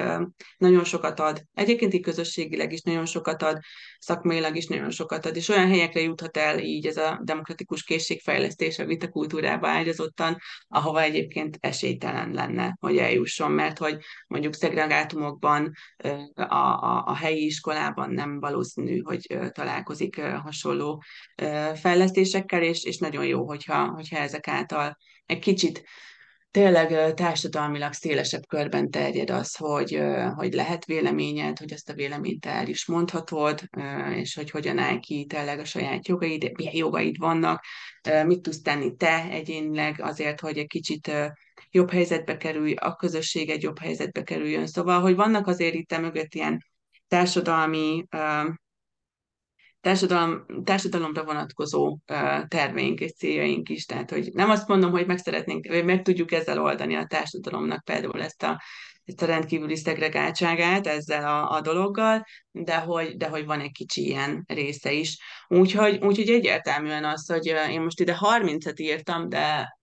nagyon 0.57 0.85
sokat 0.85 1.21
ad. 1.21 1.43
Egyébként 1.55 1.95
így 1.95 2.03
közösségileg 2.03 2.73
is 2.73 2.83
nagyon 2.83 3.07
sokat 3.07 3.43
ad, 3.43 3.59
szakmailag 3.99 4.57
is 4.57 4.67
nagyon 4.67 4.91
sokat 4.91 5.27
ad, 5.27 5.37
és 5.37 5.49
olyan 5.49 5.69
helyekre 5.69 6.01
juthat 6.01 6.37
el 6.37 6.59
így 6.59 6.87
ez 6.87 6.97
a 6.97 7.21
demokratikus 7.25 7.85
készségfejlesztés 7.85 8.79
a 8.79 8.85
vitakultúrába 8.85 9.69
ágyazottan, 9.69 10.37
ahova 10.69 11.03
egyébként 11.03 11.57
esélytelen 11.61 12.31
lenne, 12.33 12.77
hogy 12.81 12.97
eljusson, 12.97 13.51
mert 13.51 13.79
hogy 13.79 13.97
mondjuk 14.27 14.55
szegregátumokban, 14.55 15.73
a, 16.35 16.55
a, 16.55 17.05
a 17.07 17.15
helyi 17.15 17.45
iskolában 17.45 18.11
nem 18.11 18.26
valószínű, 18.41 19.01
hogy 19.03 19.39
találkozik 19.53 20.21
hasonló 20.21 21.03
fejlesztésekkel, 21.75 22.63
és, 22.63 22.85
és 22.85 22.99
nagyon 22.99 23.27
jó, 23.27 23.47
hogyha, 23.47 23.89
hogyha 23.89 24.17
ezek 24.17 24.49
által 24.49 24.97
egy 25.27 25.39
kicsit 25.39 25.85
tényleg 26.51 27.15
társadalmilag 27.15 27.93
szélesebb 27.93 28.47
körben 28.47 28.91
terjed 28.91 29.31
az, 29.31 29.57
hogy, 29.57 30.01
hogy 30.35 30.53
lehet 30.53 30.85
véleményed, 30.85 31.59
hogy 31.59 31.73
ezt 31.73 31.89
a 31.89 31.95
véleményt 31.95 32.47
el 32.47 32.69
is 32.69 32.87
mondhatod, 32.87 33.61
és 34.15 34.35
hogy 34.35 34.51
hogyan 34.51 34.79
áll 34.79 34.99
ki 34.99 35.27
tényleg 35.29 35.59
a 35.59 35.65
saját 35.65 36.09
jogaid, 36.09 36.51
milyen 36.57 36.77
jogaid 36.77 37.19
vannak, 37.19 37.65
mit 38.25 38.41
tudsz 38.41 38.63
tenni 38.63 38.95
te 38.97 39.29
egyénileg 39.31 40.01
azért, 40.01 40.41
hogy 40.41 40.59
egy 40.59 40.67
kicsit 40.67 41.13
jobb 41.71 41.91
helyzetbe 41.91 42.37
kerülj, 42.37 42.75
a 42.75 42.95
közösség 42.95 43.51
egy 43.51 43.63
jobb 43.63 43.79
helyzetbe 43.79 44.23
kerüljön. 44.23 44.67
Szóval, 44.67 45.01
hogy 45.01 45.15
vannak 45.15 45.47
azért 45.47 45.75
itt 45.75 46.01
mögött 46.01 46.35
ilyen 46.35 46.65
társadalmi 47.09 48.05
társadalom, 49.87 50.45
társadalomra 50.65 51.25
vonatkozó 51.25 51.99
terveink 52.49 53.01
és 53.01 53.13
céljaink 53.13 53.69
is. 53.69 53.85
Tehát, 53.85 54.11
hogy 54.11 54.31
nem 54.33 54.51
azt 54.51 54.69
mondom, 54.69 54.91
hogy 54.91 55.07
meg 55.07 55.19
szeretnénk, 55.19 55.67
vagy 55.67 55.85
meg 55.85 56.03
tudjuk 56.03 56.33
ezzel 56.33 56.63
oldani 56.63 56.95
a 56.95 57.07
társadalomnak 57.07 57.85
például 57.85 58.23
ezt 58.23 58.43
a, 58.43 58.63
ezt 59.05 59.23
a 59.23 59.27
rendkívüli 59.27 59.77
szegregáltságát 59.77 60.87
ezzel 60.87 61.25
a, 61.25 61.51
a 61.51 61.61
dologgal, 61.61 62.25
de 62.51 62.77
hogy, 62.77 63.17
de 63.17 63.29
hogy 63.29 63.45
van 63.45 63.61
egy 63.61 63.73
kicsi 63.73 64.05
ilyen 64.07 64.45
része 64.47 64.93
is. 64.93 65.19
Úgyhogy, 65.49 66.05
úgyhogy 66.05 66.29
egyértelműen 66.29 67.05
az, 67.05 67.29
hogy 67.29 67.47
én 67.47 67.81
most 67.81 68.01
ide 68.01 68.19
30-et 68.21 68.81
írtam, 68.81 69.29
de 69.29 69.76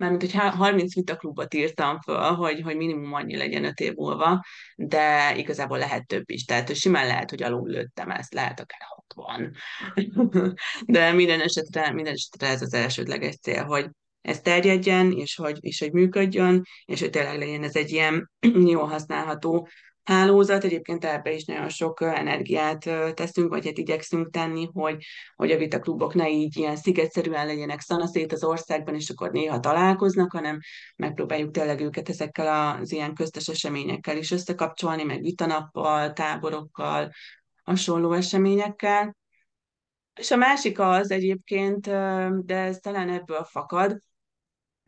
mármint, 0.00 0.20
hogy 0.20 0.34
30 0.34 0.94
vitaklubot 0.94 1.54
írtam 1.54 2.00
fel, 2.00 2.34
hogy, 2.34 2.60
hogy 2.60 2.76
minimum 2.76 3.12
annyi 3.12 3.36
legyen 3.36 3.64
5 3.64 3.80
év 3.80 3.94
múlva, 3.94 4.44
de 4.76 5.36
igazából 5.36 5.78
lehet 5.78 6.06
több 6.06 6.30
is. 6.30 6.44
Tehát 6.44 6.74
simán 6.74 7.06
lehet, 7.06 7.30
hogy 7.30 7.42
alul 7.42 7.68
lőttem 7.68 8.10
ezt, 8.10 8.34
lehet 8.34 8.60
akár 8.60 8.80
60. 9.14 9.54
de 10.86 11.12
minden 11.12 11.40
esetre, 11.40 11.92
minden 11.92 12.12
esetre 12.12 12.46
ez 12.46 12.62
az 12.62 12.74
elsődleges 12.74 13.38
cél, 13.38 13.64
hogy 13.64 13.88
ez 14.20 14.40
terjedjen, 14.40 15.12
és 15.12 15.36
hogy, 15.36 15.58
és 15.60 15.78
hogy 15.78 15.92
működjön, 15.92 16.62
és 16.84 17.00
hogy 17.00 17.10
tényleg 17.10 17.38
legyen 17.38 17.62
ez 17.62 17.76
egy 17.76 17.90
ilyen 17.90 18.30
jól 18.74 18.86
használható 18.86 19.68
hálózat. 20.04 20.64
Egyébként 20.64 21.04
ebbe 21.04 21.32
is 21.32 21.44
nagyon 21.44 21.68
sok 21.68 22.00
energiát 22.00 22.78
teszünk, 23.14 23.48
vagy 23.48 23.66
hát 23.66 23.78
igyekszünk 23.78 24.30
tenni, 24.30 24.68
hogy, 24.72 25.04
hogy 25.36 25.50
a 25.50 25.56
vitaklubok 25.56 26.14
ne 26.14 26.30
így 26.30 26.56
ilyen 26.56 26.76
szigetszerűen 26.76 27.46
legyenek 27.46 27.80
szanaszét 27.80 28.32
az 28.32 28.44
országban, 28.44 28.94
és 28.94 29.10
akkor 29.10 29.30
néha 29.30 29.60
találkoznak, 29.60 30.32
hanem 30.32 30.58
megpróbáljuk 30.96 31.50
tényleg 31.50 31.80
őket 31.80 32.08
ezekkel 32.08 32.76
az 32.80 32.92
ilyen 32.92 33.14
köztes 33.14 33.48
eseményekkel 33.48 34.16
is 34.16 34.30
összekapcsolni, 34.30 35.02
meg 35.02 35.20
vitanappal, 35.20 36.12
táborokkal, 36.12 37.12
hasonló 37.62 38.12
eseményekkel. 38.12 39.16
És 40.14 40.30
a 40.30 40.36
másik 40.36 40.78
az 40.78 41.10
egyébként, 41.10 41.86
de 42.44 42.56
ez 42.56 42.78
talán 42.78 43.08
ebből 43.08 43.44
fakad, 43.44 44.02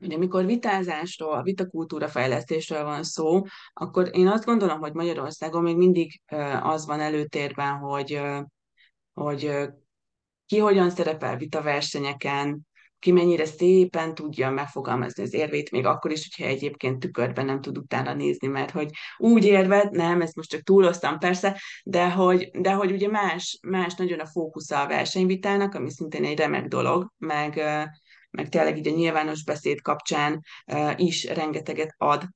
Ugye, 0.02 0.16
amikor 0.16 0.46
vitázásról, 0.46 1.42
vitakultúra 1.42 2.08
fejlesztésről 2.08 2.84
van 2.84 3.02
szó, 3.02 3.42
akkor 3.72 4.10
én 4.12 4.28
azt 4.28 4.44
gondolom, 4.44 4.80
hogy 4.80 4.92
Magyarországon 4.92 5.62
még 5.62 5.76
mindig 5.76 6.20
az 6.62 6.86
van 6.86 7.00
előtérben, 7.00 7.78
hogy, 7.78 8.20
hogy 9.12 9.50
ki 10.46 10.58
hogyan 10.58 10.90
szerepel 10.90 11.36
vitaversenyeken, 11.36 12.66
ki 12.98 13.12
mennyire 13.12 13.44
szépen 13.44 14.14
tudja 14.14 14.50
megfogalmazni 14.50 15.22
az 15.22 15.34
érvét, 15.34 15.70
még 15.70 15.86
akkor 15.86 16.10
is, 16.10 16.28
hogyha 16.30 16.50
egyébként 16.50 16.98
tükörben 16.98 17.44
nem 17.44 17.60
tud 17.60 17.78
utána 17.78 18.14
nézni, 18.14 18.46
mert 18.46 18.70
hogy 18.70 18.90
úgy 19.16 19.44
érved, 19.44 19.90
nem, 19.90 20.20
ezt 20.20 20.36
most 20.36 20.50
csak 20.50 20.60
túloztam 20.60 21.18
persze, 21.18 21.60
de 21.84 22.10
hogy, 22.10 22.50
de 22.50 22.72
hogy 22.72 22.92
ugye 22.92 23.08
más, 23.08 23.58
más 23.62 23.94
nagyon 23.94 24.20
a 24.20 24.26
fókusza 24.26 24.80
a 24.80 24.86
versenyvitának, 24.86 25.74
ami 25.74 25.90
szintén 25.90 26.24
egy 26.24 26.38
remek 26.38 26.66
dolog, 26.66 27.12
meg, 27.18 27.62
meg 28.32 28.48
tényleg 28.48 28.76
így 28.76 28.88
a 28.88 28.90
nyilvános 28.90 29.44
beszéd 29.44 29.80
kapcsán 29.80 30.44
is 30.96 31.24
rengeteget 31.24 31.94
ad 31.98 32.28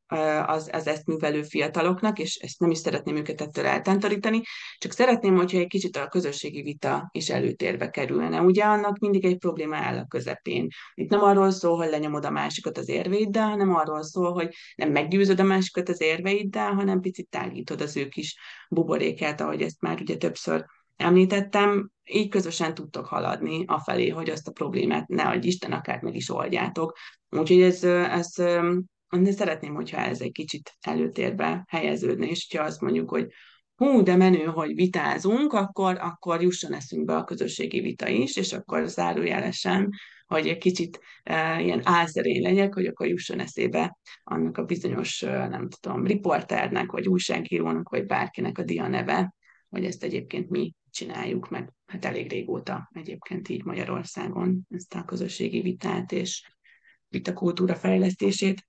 az, 0.47 0.71
az 0.73 0.87
ezt 0.87 1.07
művelő 1.07 1.43
fiataloknak, 1.43 2.19
és 2.19 2.37
ezt 2.37 2.59
nem 2.61 2.71
is 2.71 2.79
szeretném 2.79 3.17
őket 3.17 3.41
ettől 3.41 3.67
eltántorítani, 3.67 4.43
csak 4.79 4.93
szeretném, 4.93 5.37
hogyha 5.37 5.59
egy 5.59 5.67
kicsit 5.67 5.97
a 5.97 6.09
közösségi 6.09 6.63
vita 6.63 7.09
is 7.13 7.31
előtérbe 7.31 7.91
kerülne. 7.91 8.41
Ugye 8.41 8.65
annak 8.65 8.99
mindig 8.99 9.25
egy 9.25 9.39
probléma 9.39 9.77
áll 9.77 9.99
a 9.99 10.07
közepén. 10.07 10.69
Itt 10.95 11.11
nem 11.11 11.23
arról 11.23 11.51
szól, 11.51 11.77
hogy 11.77 11.89
lenyomod 11.89 12.25
a 12.25 12.31
másikat 12.31 12.79
az 12.79 12.89
érveiddel, 12.89 13.49
hanem 13.49 13.75
arról 13.75 14.03
szól, 14.03 14.33
hogy 14.33 14.55
nem 14.75 14.91
meggyőzöd 14.91 15.41
a 15.41 15.45
másikat 15.45 15.89
az 15.89 16.01
érveiddel, 16.01 16.73
hanem 16.73 17.01
picit 17.01 17.29
tágítod 17.29 17.81
az 17.81 17.97
ő 17.97 18.09
kis 18.09 18.39
buborékát, 18.69 19.41
ahogy 19.41 19.63
ezt 19.63 19.81
már 19.81 20.01
ugye 20.01 20.17
többször 20.17 20.65
említettem, 20.97 21.91
így 22.05 22.29
közösen 22.29 22.75
tudtok 22.75 23.07
haladni 23.07 23.65
afelé, 23.67 24.09
hogy 24.09 24.31
azt 24.31 24.49
a 24.49 24.53
problémát 24.53 25.09
ne 25.09 25.23
adj 25.23 25.47
Isten, 25.47 25.73
akár 25.73 26.03
meg 26.03 26.15
is 26.15 26.31
oldjátok. 26.31 26.97
Úgyhogy 27.31 27.63
ez, 27.63 27.85
ez 27.85 28.35
de 29.09 29.33
szeretném, 29.33 29.75
hogyha 29.75 29.99
ez 29.99 30.21
egy 30.21 30.33
kicsit 30.33 30.73
előtérbe 30.81 31.65
helyeződne, 31.69 32.27
és 32.27 32.47
ha 32.57 32.63
azt 32.63 32.81
mondjuk, 32.81 33.11
hogy 33.11 33.27
hú, 33.75 34.03
de 34.03 34.17
menő, 34.17 34.45
hogy 34.45 34.75
vitázunk, 34.75 35.53
akkor, 35.53 35.99
akkor 36.01 36.43
jusson 36.43 36.73
eszünkbe 36.73 37.17
a 37.17 37.25
közösségi 37.25 37.81
vita 37.81 38.09
is, 38.09 38.37
és 38.37 38.53
akkor 38.53 38.89
zárójelesen, 38.89 39.91
hogy 40.27 40.49
egy 40.49 40.59
kicsit 40.59 41.01
e, 41.23 41.61
ilyen 41.61 41.81
álszerény 41.85 42.43
legyek, 42.43 42.75
hogy 42.75 42.87
akkor 42.87 43.07
jusson 43.07 43.41
eszébe 43.41 43.99
annak 44.25 44.59
a 44.59 44.65
bizonyos, 44.65 45.21
nem 45.21 45.69
tudom, 45.69 46.07
riporternek, 46.07 46.91
vagy 46.91 47.09
újságírónak, 47.09 47.89
vagy 47.89 48.07
bárkinek 48.07 48.59
a 48.59 48.63
dia 48.63 48.89
neve, 48.89 49.35
hogy 49.69 49.85
ezt 49.85 50.05
egyébként 50.05 50.51
mi 50.51 50.75
csináljuk 50.97 51.49
meg, 51.49 51.73
hát 51.87 52.05
elég 52.05 52.31
régóta 52.31 52.91
egyébként 52.93 53.49
így 53.49 53.65
Magyarországon 53.65 54.67
ezt 54.71 54.95
a 54.95 55.05
közösségi 55.05 55.61
vitát 55.61 56.13
és 56.13 56.51
vitakultúra 57.09 57.75
fejlesztését. 57.75 58.67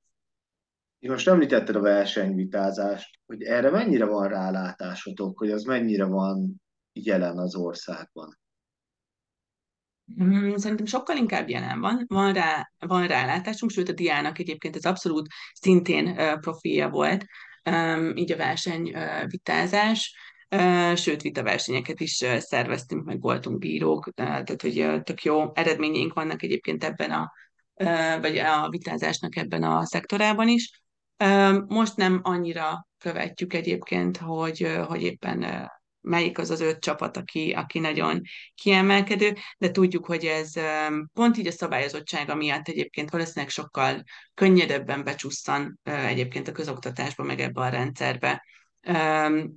Most 0.99 1.27
említetted 1.27 1.75
a 1.75 1.81
versenyvitázást, 1.81 3.19
hogy 3.25 3.43
erre 3.43 3.69
mennyire 3.69 4.05
van 4.05 4.27
rálátásotok, 4.27 5.37
hogy 5.37 5.51
az 5.51 5.63
mennyire 5.63 6.05
van 6.05 6.61
jelen 6.93 7.37
az 7.37 7.55
országban? 7.55 8.39
Mm, 10.23 10.55
Szerintem 10.55 10.85
sokkal 10.85 11.17
inkább 11.17 11.49
jelen 11.49 11.79
van, 11.79 12.05
van 12.07 12.33
rá, 12.33 12.71
van 12.77 13.07
rálátásunk, 13.07 13.71
sőt 13.71 13.89
a 13.89 13.93
diának 13.93 14.39
egyébként 14.39 14.75
ez 14.75 14.85
abszolút 14.85 15.27
szintén 15.53 16.15
profilja 16.39 16.89
volt, 16.89 17.25
így 18.15 18.31
a 18.31 18.37
versenyvitázás, 18.37 20.15
sőt 20.95 21.21
vitaversenyeket 21.21 21.99
is 21.99 22.25
szerveztünk, 22.37 23.05
meg 23.05 23.21
voltunk 23.21 23.57
bírók, 23.57 24.09
tehát 24.13 24.61
hogy 24.61 25.01
tök 25.03 25.23
jó 25.23 25.51
eredményeink 25.53 26.13
vannak 26.13 26.43
egyébként 26.43 26.83
ebben 26.83 27.11
a, 27.11 27.31
vagy 28.21 28.37
a 28.37 28.69
vitázásnak 28.69 29.35
ebben 29.35 29.63
a 29.63 29.85
szektorában 29.85 30.47
is. 30.47 30.81
Most 31.67 31.95
nem 31.95 32.19
annyira 32.23 32.87
követjük 32.97 33.53
egyébként, 33.53 34.17
hogy, 34.17 34.77
hogy 34.87 35.01
éppen 35.01 35.69
melyik 36.01 36.37
az 36.37 36.49
az 36.49 36.61
öt 36.61 36.79
csapat, 36.79 37.17
aki, 37.17 37.51
aki 37.51 37.79
nagyon 37.79 38.21
kiemelkedő, 38.55 39.35
de 39.57 39.71
tudjuk, 39.71 40.05
hogy 40.05 40.25
ez 40.25 40.51
pont 41.13 41.37
így 41.37 41.47
a 41.47 41.51
szabályozottsága 41.51 42.35
miatt 42.35 42.67
egyébként 42.67 43.09
valószínűleg 43.09 43.49
sokkal 43.49 44.03
könnyedebben 44.33 45.03
becsusszan 45.03 45.79
egyébként 45.83 46.47
a 46.47 46.51
közoktatásba, 46.51 47.23
meg 47.23 47.39
ebbe 47.39 47.61
a 47.61 47.69
rendszerbe. 47.69 48.43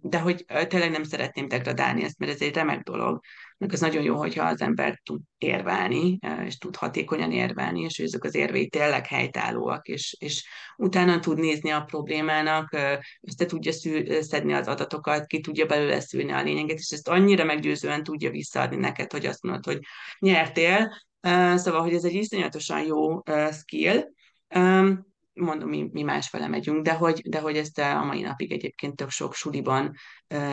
De 0.00 0.18
hogy 0.18 0.44
tényleg 0.68 0.90
nem 0.90 1.02
szeretném 1.02 1.48
degradálni 1.48 2.02
ezt, 2.02 2.18
mert 2.18 2.32
ez 2.32 2.40
egy 2.40 2.54
remek 2.54 2.82
dolog. 2.82 3.20
Meg 3.58 3.72
az 3.72 3.80
nagyon 3.80 4.02
jó, 4.02 4.16
hogyha 4.16 4.44
az 4.44 4.60
ember 4.60 5.00
tud 5.02 5.20
érvelni, 5.38 6.18
és 6.44 6.58
tud 6.58 6.76
hatékonyan 6.76 7.32
érvelni, 7.32 7.80
és 7.80 7.98
ezek 7.98 8.24
az 8.24 8.34
érvei 8.34 8.68
tényleg 8.68 9.06
helytállóak, 9.06 9.88
és, 9.88 10.16
és 10.18 10.48
utána 10.76 11.18
tud 11.18 11.38
nézni 11.38 11.70
a 11.70 11.80
problémának, 11.80 12.72
össze 13.20 13.46
tudja 13.46 13.72
szedni 14.22 14.52
az 14.52 14.66
adatokat, 14.66 15.26
ki 15.26 15.40
tudja 15.40 15.66
belőle 15.66 16.00
szűrni 16.00 16.32
a 16.32 16.42
lényeget, 16.42 16.78
és 16.78 16.90
ezt 16.90 17.08
annyira 17.08 17.44
meggyőzően 17.44 18.02
tudja 18.02 18.30
visszaadni 18.30 18.76
neked, 18.76 19.12
hogy 19.12 19.26
azt 19.26 19.42
mondod, 19.42 19.64
hogy 19.64 19.78
nyertél. 20.18 20.92
Szóval, 21.54 21.80
hogy 21.80 21.94
ez 21.94 22.04
egy 22.04 22.14
iszonyatosan 22.14 22.84
jó 22.84 23.22
skill 23.52 24.04
mondom, 25.40 25.68
mi, 25.68 25.88
mi 25.92 26.02
másfele 26.02 26.48
megyünk, 26.48 26.84
de 26.84 26.92
hogy, 26.92 27.20
de 27.28 27.40
hogy 27.40 27.56
ezt 27.56 27.78
a 27.78 28.04
mai 28.04 28.20
napig 28.20 28.52
egyébként 28.52 28.96
tök 28.96 29.10
sok 29.10 29.34
suliban 29.34 29.94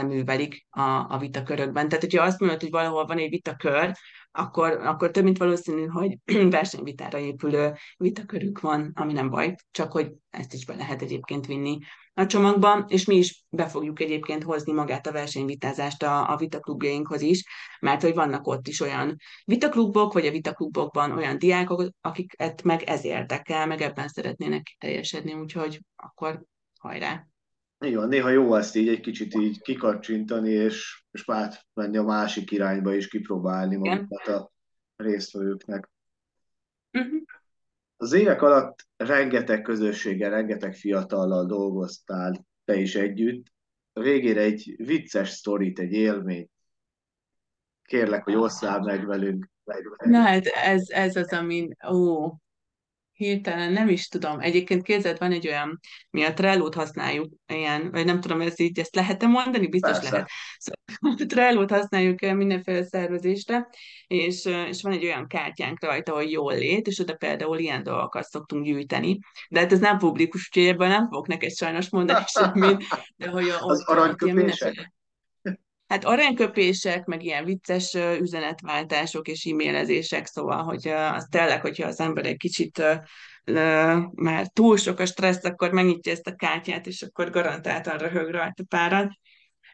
művelik 0.05 0.67
a, 0.69 0.81
a 0.81 1.17
vitakörökben. 1.19 1.87
Tehát, 1.87 2.03
hogyha 2.03 2.23
azt 2.23 2.39
mondod, 2.39 2.61
hogy 2.61 2.69
valahol 2.69 3.05
van 3.05 3.17
egy 3.17 3.29
vitakör, 3.29 3.95
akkor, 4.37 4.71
akkor 4.71 5.11
több 5.11 5.23
mint 5.23 5.37
valószínű, 5.37 5.85
hogy 5.85 6.17
versenyvitára 6.49 7.17
épülő 7.17 7.73
vitakörük 7.97 8.59
van, 8.59 8.91
ami 8.95 9.13
nem 9.13 9.29
baj, 9.29 9.55
csak 9.71 9.91
hogy 9.91 10.11
ezt 10.29 10.53
is 10.53 10.65
be 10.65 10.75
lehet 10.75 11.01
egyébként 11.01 11.45
vinni 11.45 11.77
a 12.13 12.25
csomagban, 12.25 12.85
és 12.87 13.05
mi 13.05 13.15
is 13.15 13.45
be 13.49 13.67
fogjuk 13.67 13.99
egyébként 13.99 14.43
hozni 14.43 14.71
magát 14.71 15.07
a 15.07 15.11
versenyvitázást 15.11 16.03
a, 16.03 16.31
a 16.31 16.37
vitaklubjainkhoz 16.37 17.21
is, 17.21 17.43
mert 17.79 18.01
hogy 18.01 18.13
vannak 18.13 18.47
ott 18.47 18.67
is 18.67 18.81
olyan 18.81 19.15
vitaklubok, 19.45 20.13
vagy 20.13 20.25
a 20.25 20.31
vitaklubokban 20.31 21.11
olyan 21.11 21.37
diákok, 21.37 21.89
akiket 22.01 22.63
meg 22.63 22.83
ez 22.83 23.05
érdekel, 23.05 23.67
meg 23.67 23.81
ebben 23.81 24.07
szeretnének 24.07 24.75
teljesedni, 24.79 25.33
úgyhogy 25.33 25.81
akkor 25.95 26.43
hajrá! 26.79 27.27
Igen, 27.79 28.07
néha 28.07 28.29
jó 28.29 28.55
ezt 28.55 28.75
így 28.75 28.87
egy 28.87 28.99
kicsit 28.99 29.35
így 29.35 29.61
kikacsintani, 29.61 30.49
és, 30.49 31.03
és 31.11 31.25
menni 31.73 31.97
a 31.97 32.03
másik 32.03 32.51
irányba 32.51 32.93
is 32.93 33.07
kipróbálni 33.07 33.75
magukat 33.75 34.27
a 34.27 34.51
résztvevőknek. 34.95 35.89
Uh-huh. 36.91 37.21
Az 37.97 38.13
évek 38.13 38.41
alatt 38.41 38.87
rengeteg 38.97 39.61
közösséggel, 39.61 40.29
rengeteg 40.29 40.75
fiatallal 40.75 41.45
dolgoztál 41.45 42.45
te 42.65 42.75
is 42.75 42.95
együtt. 42.95 43.45
A 43.93 44.01
végére 44.01 44.41
egy 44.41 44.73
vicces 44.77 45.29
sztorit, 45.29 45.79
egy 45.79 45.91
élményt. 45.91 46.51
Kérlek, 47.83 48.23
hogy 48.23 48.35
osszál 48.35 48.79
meg 48.79 49.05
velünk. 49.05 49.49
Na 49.97 50.19
hát 50.19 50.45
ez, 50.45 50.89
ez 50.89 51.15
az, 51.15 51.33
amin, 51.33 51.77
ó, 51.89 52.33
hirtelen 53.17 53.71
nem 53.71 53.89
is 53.89 54.07
tudom. 54.07 54.39
Egyébként 54.39 54.83
képzeld, 54.83 55.17
van 55.17 55.31
egy 55.31 55.47
olyan, 55.47 55.79
mi 56.09 56.23
a 56.23 56.33
Trello-t 56.33 56.73
használjuk, 56.73 57.33
ilyen, 57.47 57.91
vagy 57.91 58.05
nem 58.05 58.19
tudom, 58.19 58.41
ez 58.41 58.59
így, 58.59 58.79
ezt 58.79 58.95
lehet-e 58.95 59.27
mondani? 59.27 59.67
Biztos 59.67 59.91
Persze. 59.91 60.11
lehet. 60.11 60.29
Szóval 60.57 61.25
Trello-t 61.27 61.69
használjuk 61.69 62.19
mindenféle 62.19 62.83
szervezésre, 62.83 63.67
és, 64.07 64.45
és 64.45 64.81
van 64.81 64.91
egy 64.91 65.03
olyan 65.03 65.27
kártyánk 65.27 65.83
rajta, 65.83 66.13
hogy 66.13 66.31
jól 66.31 66.57
lét, 66.57 66.87
és 66.87 66.99
oda 66.99 67.15
például 67.15 67.57
ilyen 67.57 67.83
dolgokat 67.83 68.23
szoktunk 68.23 68.65
gyűjteni. 68.65 69.19
De 69.49 69.59
hát 69.59 69.71
ez 69.71 69.79
nem 69.79 69.97
publikus, 69.97 70.47
úgyhogy 70.47 70.73
ebből 70.73 70.87
nem 70.87 71.03
fogok 71.03 71.27
neked 71.27 71.51
sajnos 71.51 71.89
mondani 71.89 72.23
semmit. 72.39 72.83
De 73.15 73.29
hogy 73.29 73.49
a, 73.49 73.65
az 73.65 73.83
aranyköpések? 73.85 74.95
Hát 75.87 76.05
aranyköpések, 76.05 77.05
meg 77.05 77.23
ilyen 77.23 77.45
vicces 77.45 77.93
üzenetváltások 78.19 79.27
és 79.27 79.45
e-mailezések, 79.45 80.25
szóval, 80.25 80.63
hogy 80.63 80.87
az 80.87 81.27
tényleg, 81.31 81.61
hogyha 81.61 81.87
az 81.87 81.99
ember 81.99 82.25
egy 82.25 82.37
kicsit 82.37 82.83
már 84.13 84.47
túl 84.47 84.77
sok 84.77 84.99
a 84.99 85.05
stressz, 85.05 85.43
akkor 85.43 85.71
megnyitja 85.71 86.11
ezt 86.11 86.27
a 86.27 86.35
kártyát, 86.35 86.87
és 86.87 87.01
akkor 87.01 87.29
garantáltan 87.29 87.97
röhög 87.97 88.29
rajta 88.29 88.63
párat. 88.69 89.11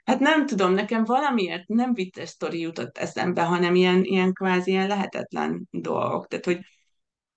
Hát 0.04 0.20
nem 0.20 0.46
tudom, 0.46 0.74
nekem 0.74 1.04
valamiért 1.04 1.68
nem 1.68 1.94
vicces 1.94 2.30
sztori 2.30 2.60
jutott 2.60 2.98
eszembe, 2.98 3.42
hanem 3.42 3.76
ilyen, 3.76 4.04
ilyen 4.04 4.34
kvázi 4.34 4.72
ilyen 4.72 4.88
lehetetlen 4.88 5.68
dolgok. 5.72 6.28
Tehát, 6.28 6.46
hogy 6.46 6.60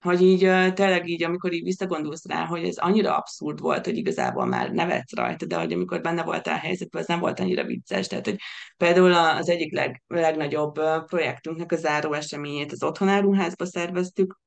hogy 0.07 0.23
így 0.23 0.39
tényleg 0.75 1.09
így, 1.09 1.23
amikor 1.23 1.53
így 1.53 1.63
visszagondolsz 1.63 2.27
rá, 2.27 2.45
hogy 2.45 2.65
ez 2.65 2.77
annyira 2.77 3.17
abszurd 3.17 3.61
volt, 3.61 3.85
hogy 3.85 3.97
igazából 3.97 4.47
már 4.47 4.71
nevetsz 4.71 5.15
rajta, 5.15 5.47
de 5.47 5.57
hogy 5.57 5.73
amikor 5.73 6.01
benne 6.01 6.23
voltál 6.23 6.55
a 6.55 6.59
helyzetben, 6.59 7.03
ez 7.03 7.09
nem 7.09 7.21
volt 7.21 7.41
annyira 7.41 7.65
vicces. 7.65 8.07
Tehát, 8.07 8.25
hogy 8.25 8.37
például 8.77 9.13
az 9.13 9.49
egyik 9.49 9.73
leg, 9.73 10.03
legnagyobb 10.07 10.75
projektünknek 11.07 11.73
a 11.73 11.77
záró 11.77 12.13
eseményét 12.13 12.73
az 12.73 12.83
otthonáruházba 12.83 13.67
szerveztük, 13.67 14.41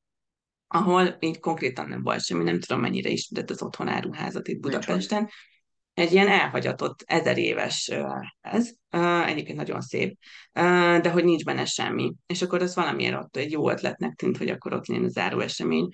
ahol 0.68 1.18
így 1.20 1.40
konkrétan 1.40 1.88
nem 1.88 2.04
volt 2.04 2.24
semmi, 2.24 2.44
nem 2.44 2.60
tudom 2.60 2.82
mennyire 2.82 3.10
ismert 3.10 3.50
az 3.50 3.62
otthonáruházat 3.62 4.48
itt 4.48 4.60
Budapesten, 4.60 5.30
egy 6.00 6.12
ilyen 6.12 6.28
elhagyatott 6.28 7.04
ezer 7.06 7.38
éves 7.38 7.92
ez, 8.42 8.70
egyébként 9.26 9.58
nagyon 9.58 9.82
szép, 9.82 10.18
de 11.02 11.10
hogy 11.10 11.24
nincs 11.24 11.44
benne 11.44 11.66
semmi. 11.66 12.14
És 12.26 12.42
akkor 12.42 12.62
az 12.62 12.76
valamiért 12.76 13.16
ott 13.16 13.38
egy 13.38 13.52
jó 13.52 13.70
ötletnek 13.70 14.14
tűnt, 14.14 14.38
hogy 14.38 14.50
akkor 14.50 14.74
ott 14.74 14.86
a 14.86 15.08
záró 15.08 15.40
esemény, 15.40 15.90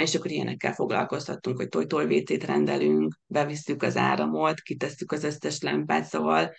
és 0.00 0.14
akkor 0.14 0.30
ilyenekkel 0.30 0.72
foglalkoztattunk, 0.72 1.56
hogy 1.56 1.68
toj-toj 1.68 2.24
rendelünk, 2.46 3.14
bevisszük 3.26 3.82
az 3.82 3.96
áramot, 3.96 4.60
kitesszük 4.60 5.12
az 5.12 5.24
összes 5.24 5.60
lámpát, 5.60 6.04
szóval, 6.04 6.54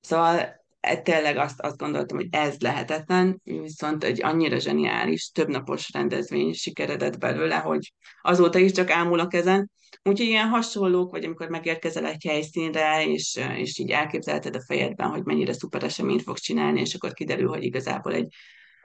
szóval 0.00 0.57
tényleg 1.02 1.36
azt, 1.36 1.60
azt 1.60 1.76
gondoltam, 1.76 2.16
hogy 2.16 2.28
ez 2.30 2.56
lehetetlen, 2.58 3.40
viszont 3.44 4.04
egy 4.04 4.24
annyira 4.24 4.58
zseniális, 4.58 5.30
többnapos 5.30 5.92
rendezvény 5.92 6.52
sikeredett 6.52 7.18
belőle, 7.18 7.56
hogy 7.56 7.92
azóta 8.22 8.58
is 8.58 8.72
csak 8.72 8.90
ámul 8.90 9.20
a 9.20 9.26
kezen, 9.26 9.70
Úgyhogy 10.02 10.26
ilyen 10.26 10.48
hasonlók, 10.48 11.10
vagy 11.10 11.24
amikor 11.24 11.48
megérkezel 11.48 12.06
egy 12.06 12.24
helyszínre, 12.28 13.06
és, 13.06 13.40
és 13.56 13.78
így 13.78 13.90
elképzelted 13.90 14.56
a 14.56 14.64
fejedben, 14.66 15.08
hogy 15.08 15.24
mennyire 15.24 15.52
szuper 15.52 15.82
eseményt 15.82 16.22
fog 16.22 16.38
csinálni, 16.38 16.80
és 16.80 16.94
akkor 16.94 17.12
kiderül, 17.12 17.48
hogy 17.48 17.62
igazából 17.62 18.12
egy 18.12 18.34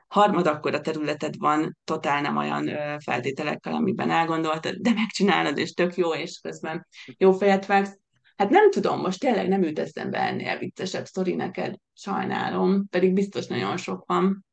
harmad 0.08 0.48
a 0.48 0.82
területed 0.82 1.38
van, 1.38 1.78
totál 1.84 2.22
nem 2.22 2.38
olyan 2.38 2.70
feltételekkel, 3.00 3.74
amiben 3.74 4.10
elgondoltad, 4.10 4.76
de 4.76 4.94
megcsinálod, 4.94 5.58
és 5.58 5.74
tök 5.74 5.96
jó, 5.96 6.14
és 6.14 6.40
közben 6.42 6.88
jó 7.18 7.32
fejet 7.32 7.66
vágsz. 7.66 7.98
Hát 8.36 8.50
nem 8.50 8.72
tudom, 8.72 9.00
most 9.00 9.20
tényleg 9.20 9.48
nem 9.48 9.64
jut 9.64 9.80
eszembe 9.80 10.20
ennél 10.20 10.58
viccesebb 10.58 11.06
sztori 11.06 11.36
neked, 11.36 11.76
sajnálom, 11.94 12.88
pedig 12.90 13.14
biztos 13.14 13.48
nagyon 13.48 13.78
sok 13.78 14.06
van. 14.06 14.46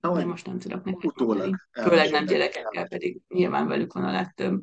de 0.00 0.24
most 0.24 0.46
nem 0.46 0.58
tudok 0.58 0.84
neked 0.84 1.04
Utólag. 1.04 1.56
Főleg 1.70 2.10
nem 2.10 2.24
gyerekekkel, 2.24 2.88
pedig 2.88 3.20
nyilván 3.28 3.66
velük 3.66 3.92
van 3.92 4.04
a 4.04 4.12
legtöbb. 4.12 4.62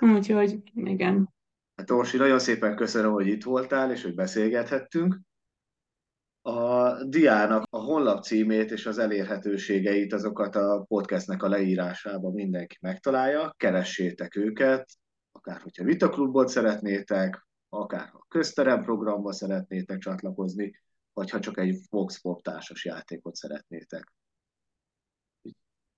Úgyhogy 0.00 0.62
igen. 0.74 1.34
Hát 1.76 1.90
Orsi, 1.90 2.16
nagyon 2.16 2.38
szépen 2.38 2.76
köszönöm, 2.76 3.12
hogy 3.12 3.26
itt 3.26 3.44
voltál, 3.44 3.90
és 3.90 4.02
hogy 4.02 4.14
beszélgethettünk. 4.14 5.20
A 6.42 7.04
diának 7.04 7.66
a 7.70 7.78
honlap 7.78 8.22
címét 8.22 8.70
és 8.70 8.86
az 8.86 8.98
elérhetőségeit, 8.98 10.12
azokat 10.12 10.56
a 10.56 10.84
podcastnek 10.88 11.42
a 11.42 11.48
leírásában 11.48 12.32
mindenki 12.32 12.76
megtalálja. 12.80 13.54
Keressétek 13.56 14.36
őket, 14.36 14.90
akár 15.48 15.62
hogyha 15.62 15.84
vitaklubot 15.84 16.48
szeretnétek, 16.48 17.46
akár 17.68 18.10
a 18.12 18.24
közterem 18.28 18.82
programba 18.82 19.32
szeretnétek 19.32 19.98
csatlakozni, 19.98 20.80
vagy 21.12 21.30
ha 21.30 21.40
csak 21.40 21.58
egy 21.58 21.80
Vox 21.90 22.20
Pop 22.20 22.42
társas 22.42 22.84
játékot 22.84 23.34
szeretnétek. 23.34 24.12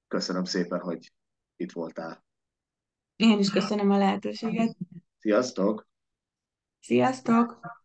Köszönöm 0.09 0.45
szépen, 0.45 0.81
hogy 0.81 1.13
itt 1.57 1.73
voltál. 1.73 2.25
Én 3.17 3.39
is 3.39 3.51
köszönöm 3.51 3.91
a 3.91 3.99
lehetőséget. 3.99 4.77
Sziasztok! 5.19 5.89
Sziasztok! 6.81 7.80